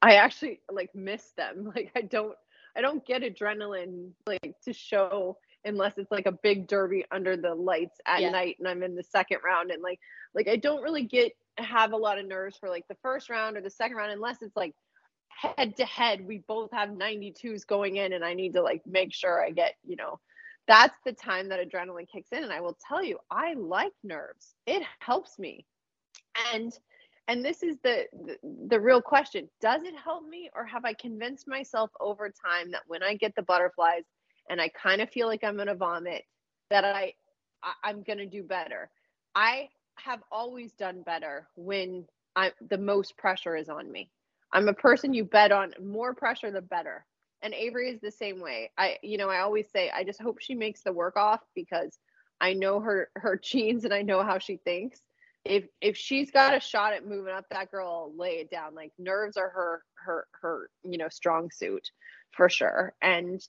[0.00, 1.72] I actually like miss them.
[1.74, 2.36] Like I don't
[2.76, 7.54] I don't get adrenaline like to show unless it's like a big derby under the
[7.54, 8.30] lights at yeah.
[8.30, 10.00] night and I'm in the second round and like
[10.34, 13.56] like I don't really get have a lot of nerves for like the first round
[13.56, 14.74] or the second round unless it's like
[15.28, 19.12] head to head we both have 92s going in and I need to like make
[19.12, 20.18] sure I get, you know,
[20.68, 24.54] that's the time that adrenaline kicks in and I will tell you I like nerves.
[24.66, 25.66] It helps me.
[26.52, 26.72] And
[27.28, 28.36] and this is the, the,
[28.68, 32.82] the real question does it help me or have i convinced myself over time that
[32.86, 34.04] when i get the butterflies
[34.50, 36.24] and i kind of feel like i'm going to vomit
[36.70, 37.12] that i,
[37.62, 38.90] I i'm going to do better
[39.34, 42.04] i have always done better when
[42.36, 44.10] i the most pressure is on me
[44.52, 47.04] i'm a person you bet on more pressure the better
[47.42, 50.38] and avery is the same way i you know i always say i just hope
[50.40, 51.98] she makes the work off because
[52.40, 55.02] i know her her genes and i know how she thinks
[55.44, 58.74] if if she's got a shot at moving up, that girl lay it down.
[58.74, 61.90] Like nerves are her her her you know strong suit
[62.32, 62.94] for sure.
[63.02, 63.40] And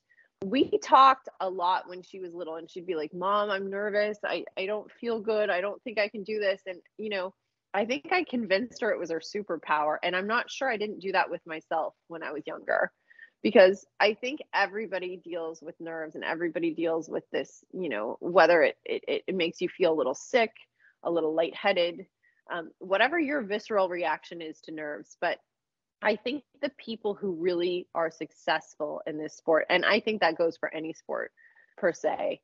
[0.43, 4.17] we talked a lot when she was little, and she'd be like, "Mom, I'm nervous.
[4.25, 5.49] I I don't feel good.
[5.49, 7.33] I don't think I can do this." And you know,
[7.73, 10.99] I think I convinced her it was her superpower, and I'm not sure I didn't
[10.99, 12.91] do that with myself when I was younger
[13.43, 18.63] because I think everybody deals with nerves and everybody deals with this, you know, whether
[18.63, 20.51] it, it, it makes you feel a little sick,
[21.03, 22.05] a little lightheaded,
[22.51, 25.17] um, whatever your visceral reaction is to nerves.
[25.19, 25.39] But
[26.03, 30.37] I think the people who really are successful in this sport, and I think that
[30.37, 31.31] goes for any sport
[31.77, 32.41] per se,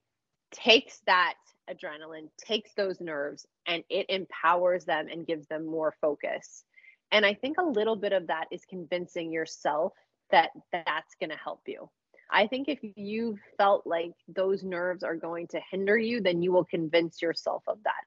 [0.52, 1.36] takes that
[1.70, 6.64] adrenaline, takes those nerves, and it empowers them and gives them more focus.
[7.12, 9.94] And I think a little bit of that is convincing yourself
[10.32, 11.90] that that's going to help you.
[12.32, 16.52] I think if you felt like those nerves are going to hinder you, then you
[16.52, 18.04] will convince yourself of that.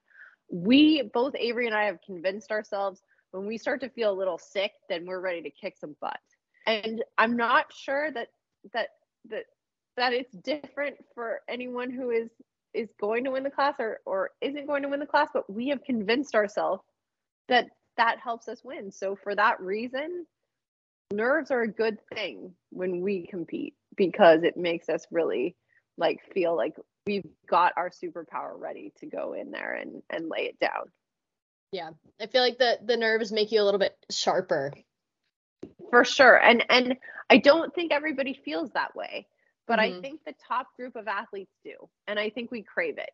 [0.50, 4.38] We both, Avery and I, have convinced ourselves when we start to feel a little
[4.38, 6.20] sick, then we're ready to kick some butt.
[6.66, 8.28] And I'm not sure that
[8.72, 8.88] that
[9.30, 9.44] that
[9.96, 12.30] that it's different for anyone who is
[12.72, 15.50] is going to win the class or or isn't going to win the class, but
[15.52, 16.82] we have convinced ourselves
[17.48, 17.66] that
[17.96, 18.92] that helps us win.
[18.92, 20.26] So for that reason,
[21.12, 25.56] nerves are a good thing when we compete because it makes us really
[25.98, 26.74] like feel like
[27.06, 30.84] we've got our superpower ready to go in there and and lay it down
[31.72, 31.90] yeah.
[32.20, 34.72] I feel like the the nerves make you a little bit sharper.
[35.90, 36.36] For sure.
[36.36, 36.96] And and
[37.30, 39.26] i don't think everybody feels that way
[39.66, 39.98] but mm-hmm.
[39.98, 41.74] i think the top group of athletes do.
[42.06, 43.10] And i think we crave it.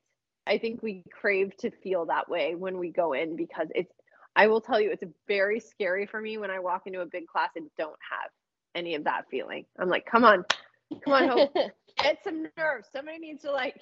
[0.46, 3.92] I think we crave to feel that way when we go in because it's
[4.38, 7.26] I will tell you, it's very scary for me when I walk into a big
[7.26, 8.30] class and don't have
[8.74, 9.64] any of that feeling.
[9.80, 10.44] I'm like, come on,
[11.04, 11.52] come on, Hope,
[11.98, 12.88] get some nerves.
[12.92, 13.80] Somebody needs to like,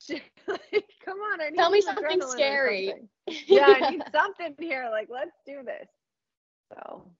[0.46, 1.40] like come on.
[1.40, 2.88] I need tell me something scary.
[2.88, 3.08] Something.
[3.46, 4.88] Yeah, I need something here.
[4.90, 5.86] Like, let's do this.
[6.72, 7.10] So.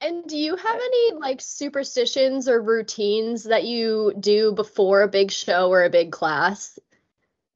[0.00, 5.30] And do you have any like superstitions or routines that you do before a big
[5.30, 6.76] show or a big class?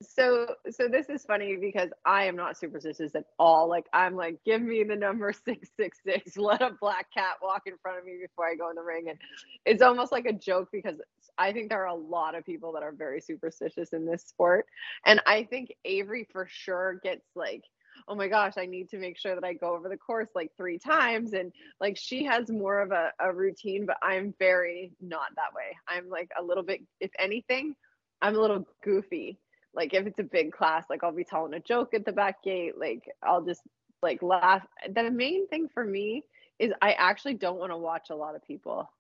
[0.03, 3.69] So so this is funny because I am not superstitious at all.
[3.69, 6.37] Like I'm like, give me the number six six six.
[6.37, 9.09] Let a black cat walk in front of me before I go in the ring,
[9.09, 9.19] and
[9.65, 10.97] it's almost like a joke because
[11.39, 14.67] I think there are a lot of people that are very superstitious in this sport,
[15.07, 17.65] and I think Avery for sure gets like.
[18.09, 20.51] Oh my gosh, I need to make sure that I go over the course like
[20.55, 21.33] three times.
[21.33, 25.79] And like she has more of a, a routine, but I'm very not that way.
[25.89, 27.75] I'm like a little bit, if anything,
[28.21, 29.39] I'm a little goofy
[29.77, 32.43] like if it's a big class like i'll be telling a joke at the back
[32.43, 33.63] gate like i'll just
[34.03, 34.65] like laugh.
[34.89, 36.25] The main thing for me
[36.59, 38.91] is i actually don't want to watch a lot of people.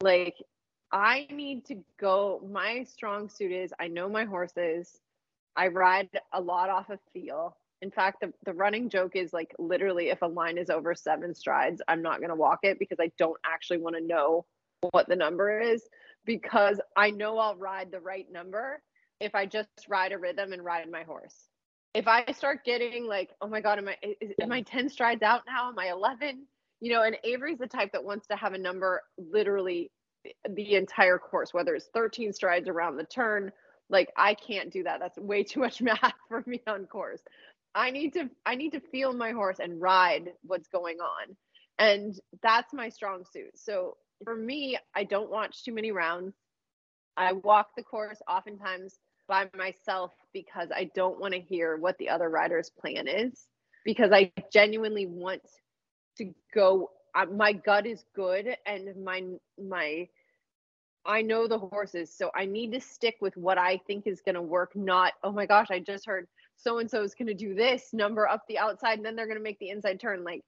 [0.00, 0.36] Like
[0.92, 4.98] i need to go my strong suit is i know my horses.
[5.56, 7.56] I ride a lot off of feel.
[7.80, 11.34] In fact the, the running joke is like literally if a line is over seven
[11.34, 14.46] strides i'm not going to walk it because i don't actually want to know
[14.90, 15.82] what the number is
[16.24, 18.80] because i know i'll ride the right number
[19.20, 21.34] if I just ride a rhythm and ride my horse.
[21.94, 25.22] If I start getting like, oh my God, am I is, am I 10 strides
[25.22, 25.68] out now?
[25.68, 26.46] Am I 11?
[26.80, 29.90] You know, and Avery's the type that wants to have a number literally
[30.48, 33.52] the entire course, whether it's 13 strides around the turn.
[33.90, 35.00] Like I can't do that.
[35.00, 37.20] That's way too much math for me on course.
[37.74, 41.36] I need to I need to feel my horse and ride what's going on.
[41.78, 43.56] And that's my strong suit.
[43.56, 46.34] So for me, I don't watch too many rounds.
[47.16, 48.98] I walk the course oftentimes
[49.28, 53.46] by myself because I don't want to hear what the other rider's plan is
[53.84, 55.42] because I genuinely want
[56.18, 56.90] to go
[57.32, 59.22] my gut is good and my
[59.58, 60.08] my
[61.06, 64.34] I know the horses so I need to stick with what I think is going
[64.34, 67.34] to work not oh my gosh I just heard so and so is going to
[67.34, 70.24] do this number up the outside and then they're going to make the inside turn
[70.24, 70.42] like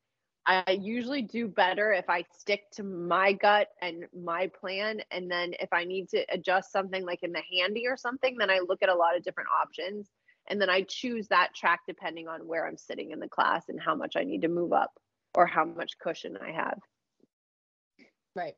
[0.47, 5.01] I usually do better if I stick to my gut and my plan.
[5.11, 8.49] And then if I need to adjust something like in the handy or something, then
[8.49, 10.09] I look at a lot of different options.
[10.49, 13.81] And then I choose that track depending on where I'm sitting in the class and
[13.81, 14.93] how much I need to move up
[15.35, 16.79] or how much cushion I have.
[18.37, 18.55] Right.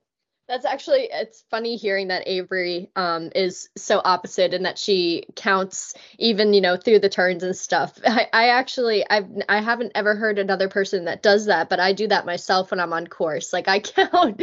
[0.48, 5.92] That's actually it's funny hearing that Avery um, is so opposite and that she counts
[6.18, 7.98] even you know through the turns and stuff.
[8.06, 11.92] I, I actually I've I haven't ever heard another person that does that, but I
[11.92, 13.52] do that myself when I'm on course.
[13.52, 14.42] Like I count,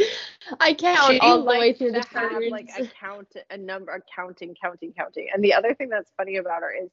[0.60, 2.52] I count she all the way through the have, turns.
[2.52, 5.26] Like a count, a number, a counting, counting, counting.
[5.34, 6.90] And the other thing that's funny about her is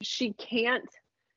[0.00, 0.88] she can't.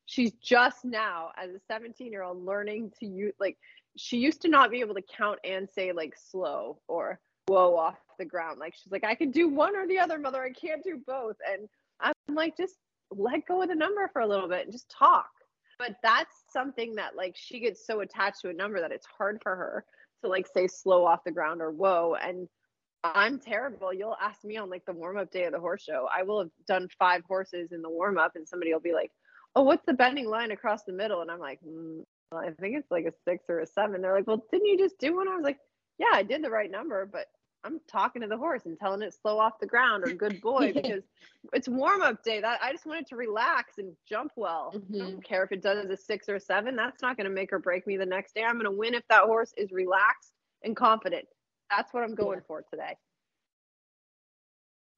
[0.05, 3.57] She's just now as a 17 year old learning to use like
[3.99, 7.97] she used to not be able to count and say like slow or whoa off
[8.17, 8.59] the ground.
[8.59, 10.41] Like she's like, I can do one or the other, mother.
[10.41, 11.35] I can't do both.
[11.47, 11.67] And
[11.99, 12.75] I'm like, just
[13.11, 15.29] let go of the number for a little bit and just talk.
[15.77, 19.39] But that's something that like she gets so attached to a number that it's hard
[19.41, 19.85] for her
[20.23, 22.15] to like say slow off the ground or whoa.
[22.21, 22.47] And
[23.03, 23.93] I'm terrible.
[23.93, 26.07] You'll ask me on like the warm up day of the horse show.
[26.13, 29.11] I will have done five horses in the warm up, and somebody will be like,
[29.55, 32.91] "Oh, what's the bending line across the middle?" And I'm like, mm, I think it's
[32.91, 34.01] like a six or a seven.
[34.01, 35.27] They're like, well, didn't you just do one?
[35.27, 35.59] I was like,
[35.97, 37.25] yeah, I did the right number, but
[37.63, 40.71] I'm talking to the horse and telling it slow off the ground or good boy
[40.73, 41.03] because
[41.53, 42.39] it's warm up day.
[42.39, 44.73] That I just wanted to relax and jump well.
[44.75, 44.95] Mm-hmm.
[44.95, 46.75] I don't care if it does a six or a seven.
[46.75, 48.43] That's not going to make or break me the next day.
[48.43, 51.25] I'm going to win if that horse is relaxed and confident.
[51.69, 52.47] That's what I'm going yeah.
[52.47, 52.95] for today.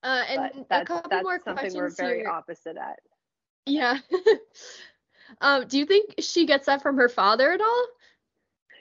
[0.03, 2.29] Uh, and a couple that's more something questions we're very here.
[2.29, 2.99] opposite at.
[3.65, 3.97] Yeah.
[5.39, 7.85] um, do you think she gets that from her father at all?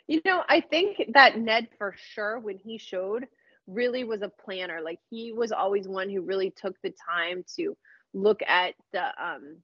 [0.07, 3.27] You know, I think that Ned for sure when he showed
[3.67, 4.81] really was a planner.
[4.83, 7.77] Like he was always one who really took the time to
[8.13, 9.57] look at the um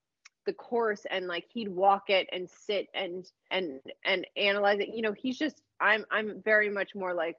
[0.46, 4.88] the course and like he'd walk it and sit and and and analyze it.
[4.94, 7.36] You know, he's just I'm I'm very much more like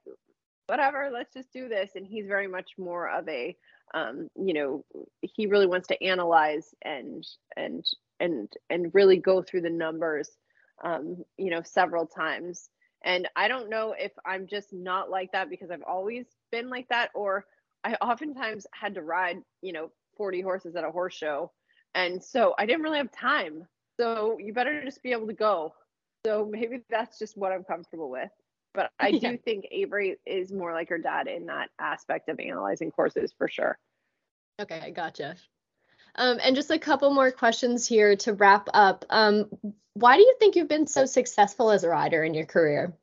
[0.68, 3.56] whatever, let's just do this and he's very much more of a
[3.94, 4.84] um you know,
[5.22, 7.84] he really wants to analyze and and
[8.20, 10.30] and and really go through the numbers
[10.84, 12.70] um you know several times
[13.04, 16.88] and I don't know if I'm just not like that because I've always been like
[16.88, 17.46] that, or
[17.84, 21.52] I oftentimes had to ride, you know, 40 horses at a horse show.
[21.94, 23.66] And so I didn't really have time.
[23.98, 25.74] So you better just be able to go.
[26.26, 28.30] So maybe that's just what I'm comfortable with.
[28.78, 32.92] But I do think Avery is more like her dad in that aspect of analyzing
[32.92, 33.76] courses for sure.
[34.60, 35.34] Okay, gotcha.
[36.14, 39.04] Um, and just a couple more questions here to wrap up.
[39.10, 39.46] Um,
[39.94, 42.96] why do you think you've been so successful as a rider in your career?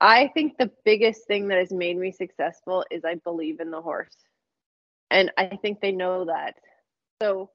[0.00, 3.80] I think the biggest thing that has made me successful is I believe in the
[3.80, 4.16] horse.
[5.08, 6.54] And I think they know that.
[7.22, 7.50] So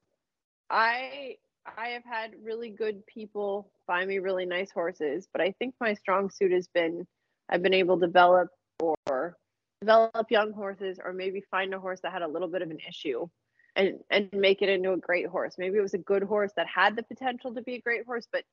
[0.69, 1.35] I
[1.77, 5.93] I have had really good people buy me really nice horses, but I think my
[5.93, 7.05] strong suit has been
[7.49, 8.49] I've been able to develop
[8.79, 9.35] or
[9.81, 12.79] develop young horses or maybe find a horse that had a little bit of an
[12.87, 13.27] issue
[13.75, 15.55] and and make it into a great horse.
[15.57, 18.27] Maybe it was a good horse that had the potential to be a great horse,
[18.31, 18.43] but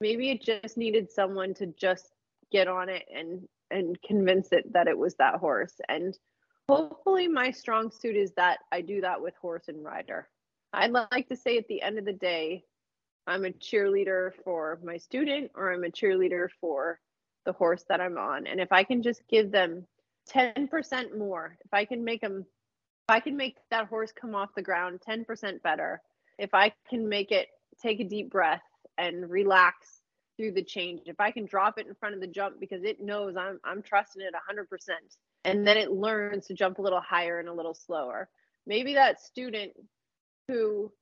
[0.00, 2.12] maybe it just needed someone to just
[2.52, 5.74] get on it and and convince it that it was that horse.
[5.88, 6.16] And
[6.68, 10.28] hopefully my strong suit is that I do that with horse and rider.
[10.74, 12.64] I'd like to say at the end of the day,
[13.26, 17.00] I'm a cheerleader for my student or I'm a cheerleader for
[17.46, 18.46] the horse that I'm on.
[18.46, 19.86] And if I can just give them
[20.32, 22.44] 10% more, if I can make them
[23.06, 26.00] if I can make that horse come off the ground 10% better,
[26.38, 27.48] if I can make it
[27.82, 28.62] take a deep breath
[28.96, 30.00] and relax
[30.38, 33.02] through the change, if I can drop it in front of the jump because it
[33.02, 34.66] knows I'm I'm trusting it 100%,
[35.44, 38.30] and then it learns to jump a little higher and a little slower.
[38.66, 39.72] Maybe that student
[40.48, 40.92] who,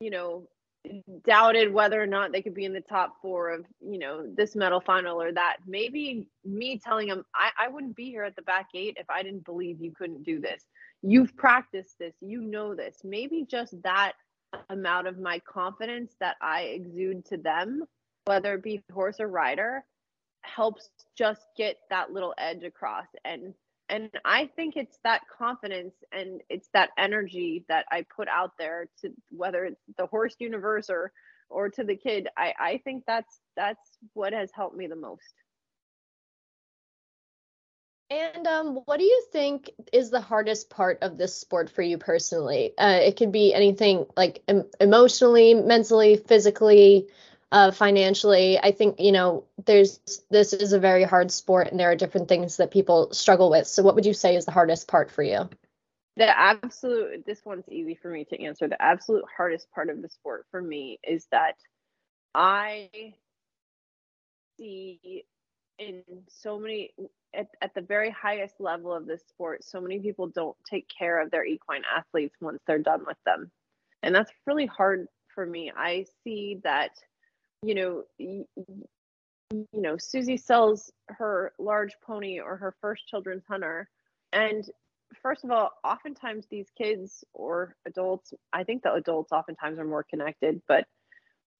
[0.00, 0.46] you know,
[1.26, 4.54] doubted whether or not they could be in the top four of you know this
[4.54, 5.56] medal final or that.
[5.66, 9.22] Maybe me telling them I, I wouldn't be here at the back gate if i
[9.22, 10.64] didn't believe you couldn't do this.
[11.02, 12.14] You've practiced this.
[12.20, 12.98] You know this.
[13.02, 14.12] Maybe just that
[14.68, 17.84] amount of my confidence that i exude to them
[18.26, 19.84] whether it be horse or rider
[20.42, 23.06] helps just get that little edge across.
[23.24, 23.54] And
[23.88, 28.88] and i think it's that confidence and it's that energy that i put out there
[29.00, 31.12] to whether it's the horse universe or
[31.50, 35.34] or to the kid i i think that's that's what has helped me the most
[38.10, 41.98] and um, what do you think is the hardest part of this sport for you
[41.98, 42.72] personally?
[42.76, 47.08] Uh, it could be anything like em- emotionally, mentally, physically,
[47.54, 48.58] uh, financially.
[48.58, 52.28] I think you know there's this is a very hard sport, and there are different
[52.28, 53.68] things that people struggle with.
[53.68, 55.48] So, what would you say is the hardest part for you?
[56.16, 58.66] The absolute this one's easy for me to answer.
[58.66, 61.54] The absolute hardest part of the sport for me is that
[62.34, 62.90] I
[64.58, 65.24] see
[65.78, 66.90] in so many
[67.32, 71.20] at, at the very highest level of this sport, so many people don't take care
[71.20, 73.52] of their equine athletes once they're done with them.
[74.02, 75.72] And that's really hard for me.
[75.76, 76.90] I see that
[77.64, 78.46] you know, you,
[79.72, 83.88] know, Susie sells her large pony or her first children's hunter.
[84.32, 84.68] And
[85.22, 90.04] first of all, oftentimes these kids or adults, I think the adults oftentimes are more
[90.04, 90.86] connected, but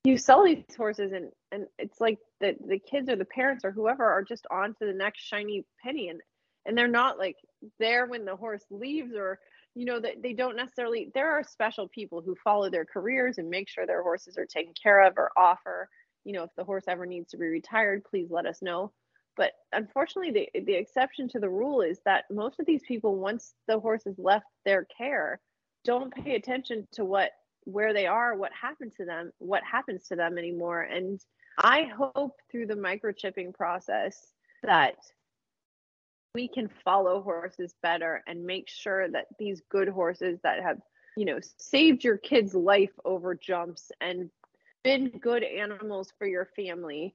[0.04, 3.70] you sell these horses and and it's like the the kids or the parents or
[3.70, 6.20] whoever are just on to the next shiny penny and
[6.66, 7.36] and they're not like
[7.78, 9.38] there when the horse leaves or
[9.74, 13.50] you know that they don't necessarily there are special people who follow their careers and
[13.50, 15.88] make sure their horses are taken care of or offer
[16.24, 18.92] you know if the horse ever needs to be retired please let us know.
[19.36, 23.54] But unfortunately the the exception to the rule is that most of these people once
[23.66, 25.40] the horse has left their care
[25.84, 27.30] don't pay attention to what
[27.64, 30.82] where they are what happened to them what happens to them anymore.
[30.82, 31.20] And
[31.58, 34.96] i hope through the microchipping process that
[36.34, 40.78] we can follow horses better and make sure that these good horses that have
[41.16, 44.30] you know saved your kid's life over jumps and
[44.82, 47.14] been good animals for your family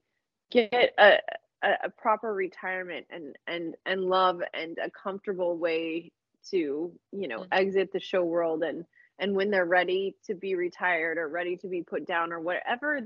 [0.51, 1.17] get a
[1.61, 6.11] a, a proper retirement and and and love and a comfortable way
[6.49, 7.53] to you know mm-hmm.
[7.53, 8.85] exit the show world and
[9.19, 13.01] and when they're ready to be retired or ready to be put down or whatever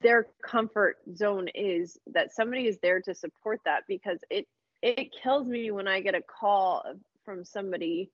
[0.00, 4.48] their comfort zone is that somebody is there to support that because it
[4.82, 6.84] it kills me when I get a call
[7.24, 8.10] from somebody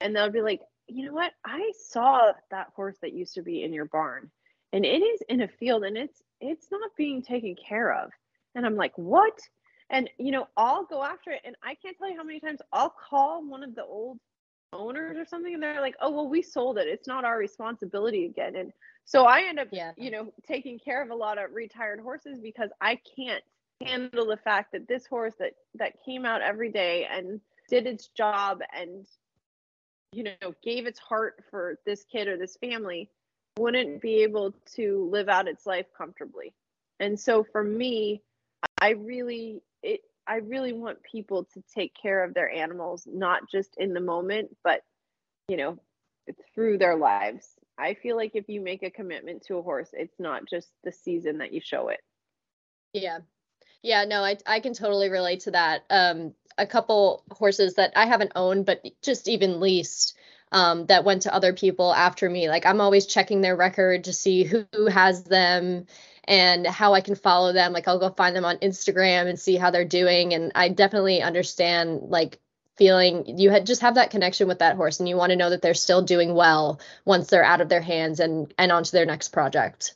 [0.00, 1.32] and they'll be like, you know what?
[1.44, 4.30] I saw that horse that used to be in your barn
[4.72, 8.10] and it is in a field and it's it's not being taken care of.
[8.54, 9.38] And I'm like, what?
[9.88, 12.60] And you know, I'll go after it and I can't tell you how many times
[12.72, 14.18] I'll call one of the old
[14.74, 16.86] owners or something and they're like, oh well we sold it.
[16.86, 18.56] It's not our responsibility again.
[18.56, 18.72] And
[19.06, 19.92] so I end up, yeah.
[19.96, 23.44] you know, taking care of a lot of retired horses because I can't
[23.82, 28.08] handle the fact that this horse that that came out every day and did its
[28.08, 29.06] job and
[30.12, 33.10] you know gave its heart for this kid or this family
[33.58, 36.52] wouldn't be able to live out its life comfortably.
[36.98, 38.22] And so for me,
[38.80, 43.74] I really it I really want people to take care of their animals not just
[43.76, 44.82] in the moment but
[45.48, 45.78] you know
[46.54, 50.18] through their lives I feel like if you make a commitment to a horse, it's
[50.18, 52.00] not just the season that you show it.
[52.92, 53.18] Yeah.
[53.84, 55.84] Yeah, no, I I can totally relate to that.
[55.90, 60.16] Um a couple horses that I haven't owned but just even leased
[60.52, 62.48] um that went to other people after me.
[62.48, 65.86] Like I'm always checking their record to see who, who has them
[66.26, 67.74] and how I can follow them.
[67.74, 71.20] Like I'll go find them on Instagram and see how they're doing and I definitely
[71.20, 72.40] understand like
[72.76, 75.50] feeling you had just have that connection with that horse and you want to know
[75.50, 79.06] that they're still doing well once they're out of their hands and and onto their
[79.06, 79.94] next project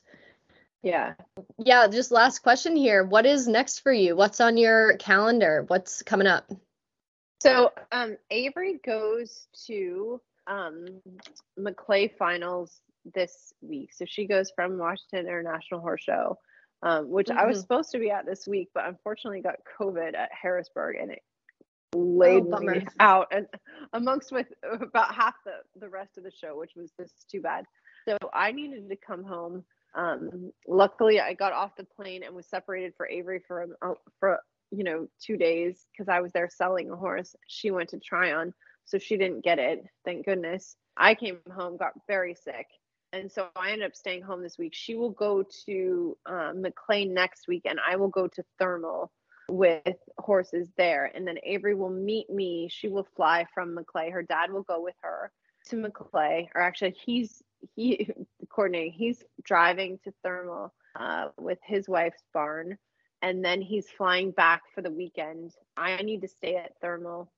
[0.83, 1.15] yeah.
[1.59, 3.05] Yeah just last question here.
[3.05, 4.17] What is next for you?
[4.17, 5.65] What's on your calendar?
[5.69, 6.51] What's coming up?
[7.41, 10.87] So um avery goes to um
[11.57, 12.81] maclay finals
[13.15, 13.93] this week.
[13.93, 16.39] So she goes from washington international horse show
[16.83, 17.39] um, which mm-hmm.
[17.39, 17.63] I was mm-hmm.
[17.63, 21.23] supposed to be at this week, but unfortunately got COVID at Harrisburg and it
[21.95, 23.47] laid oh, me out and
[23.95, 27.65] amongst with about half the the rest of the show which was just too bad.
[28.07, 29.65] So i needed to come home
[29.95, 34.41] um luckily i got off the plane and was separated for avery for uh, for
[34.71, 38.53] you know two days because i was there selling a horse she went to Tryon
[38.85, 42.67] so she didn't get it thank goodness i came home got very sick
[43.13, 47.07] and so i ended up staying home this week she will go to uh, Maclay
[47.07, 49.11] next week and i will go to thermal
[49.49, 51.11] with horses there.
[51.15, 52.69] And then Avery will meet me.
[52.71, 54.11] She will fly from Maclay.
[54.11, 55.33] Her dad will go with her
[55.69, 57.43] to Maclay, or actually, he's
[57.75, 58.11] he
[58.49, 58.93] coordinating.
[58.93, 62.79] He's driving to Thermal uh, with his wife's barn,
[63.23, 65.53] and then he's flying back for the weekend.
[65.77, 67.31] I need to stay at Thermal,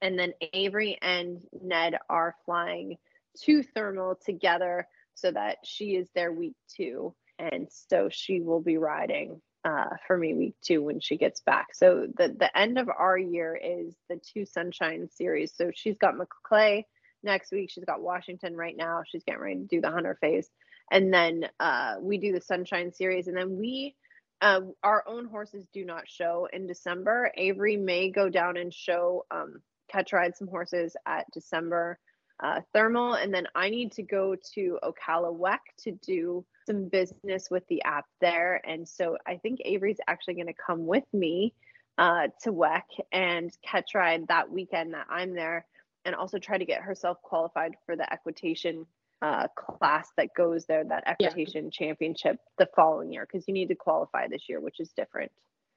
[0.00, 2.96] and then Avery and Ned are flying
[3.42, 8.78] to Thermal together so that she is there week two, and so she will be
[8.78, 11.74] riding uh, for me week two when she gets back.
[11.74, 15.54] So the the end of our year is the two Sunshine series.
[15.54, 16.86] So she's got Maclay
[17.22, 17.70] next week.
[17.70, 19.02] She's got Washington right now.
[19.06, 20.50] She's getting ready to do the hunter phase,
[20.90, 23.94] and then uh, we do the Sunshine series, and then we.
[24.42, 27.30] Uh, our own horses do not show in December.
[27.36, 29.60] Avery may go down and show, um,
[29.92, 31.98] catch ride some horses at December
[32.42, 37.48] uh, thermal, and then I need to go to Ocala WEC to do some business
[37.50, 38.60] with the app there.
[38.64, 41.52] And so I think Avery's actually going to come with me
[41.98, 45.66] uh, to WEC and catch ride that weekend that I'm there,
[46.04, 48.86] and also try to get herself qualified for the equitation
[49.22, 51.70] uh, class that goes there, that equitation yeah.
[51.70, 55.30] championship the following year, because you need to qualify this year, which is different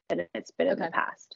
[0.10, 0.74] than it's been okay.
[0.74, 1.36] in the past.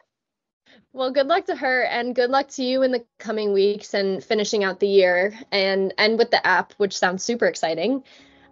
[0.93, 4.23] Well, good luck to her and good luck to you in the coming weeks and
[4.23, 8.03] finishing out the year and and with the app, which sounds super exciting.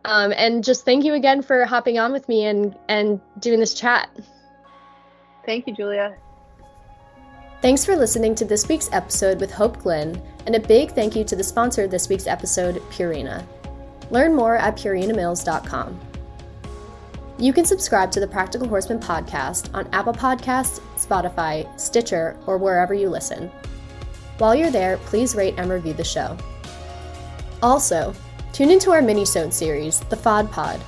[0.06, 3.74] Um, and just thank you again for hopping on with me and and doing this
[3.74, 4.10] chat.
[5.46, 6.18] Thank you, Julia.
[7.66, 11.24] Thanks for listening to this week's episode with Hope Glynn, and a big thank you
[11.24, 13.44] to the sponsor of this week's episode, Purina.
[14.12, 16.00] Learn more at purinamills.com.
[17.40, 22.94] You can subscribe to the Practical Horseman podcast on Apple Podcasts, Spotify, Stitcher, or wherever
[22.94, 23.50] you listen.
[24.38, 26.38] While you're there, please rate and review the show.
[27.64, 28.14] Also,
[28.54, 30.80] tune into our mini-sode series, The FOD Pod,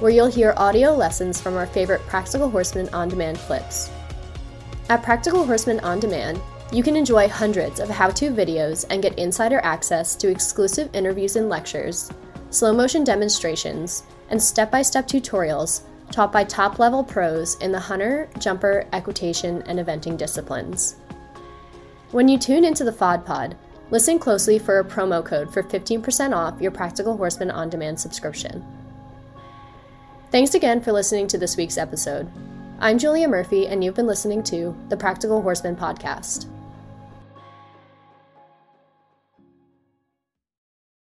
[0.00, 3.90] where you'll hear audio lessons from our favorite Practical Horseman on-demand clips.
[4.88, 9.60] At Practical Horseman On Demand, you can enjoy hundreds of how-to videos and get insider
[9.64, 12.08] access to exclusive interviews and lectures,
[12.50, 15.82] slow motion demonstrations, and step-by-step tutorials
[16.12, 20.96] taught by top level pros in the hunter, jumper, equitation, and eventing disciplines.
[22.12, 23.56] When you tune into the FOD Pod,
[23.90, 28.64] listen closely for a promo code for 15% off your Practical Horseman on demand subscription.
[30.30, 32.30] Thanks again for listening to this week's episode.
[32.78, 36.44] I'm Julia Murphy, and you've been listening to the Practical Horseman Podcast.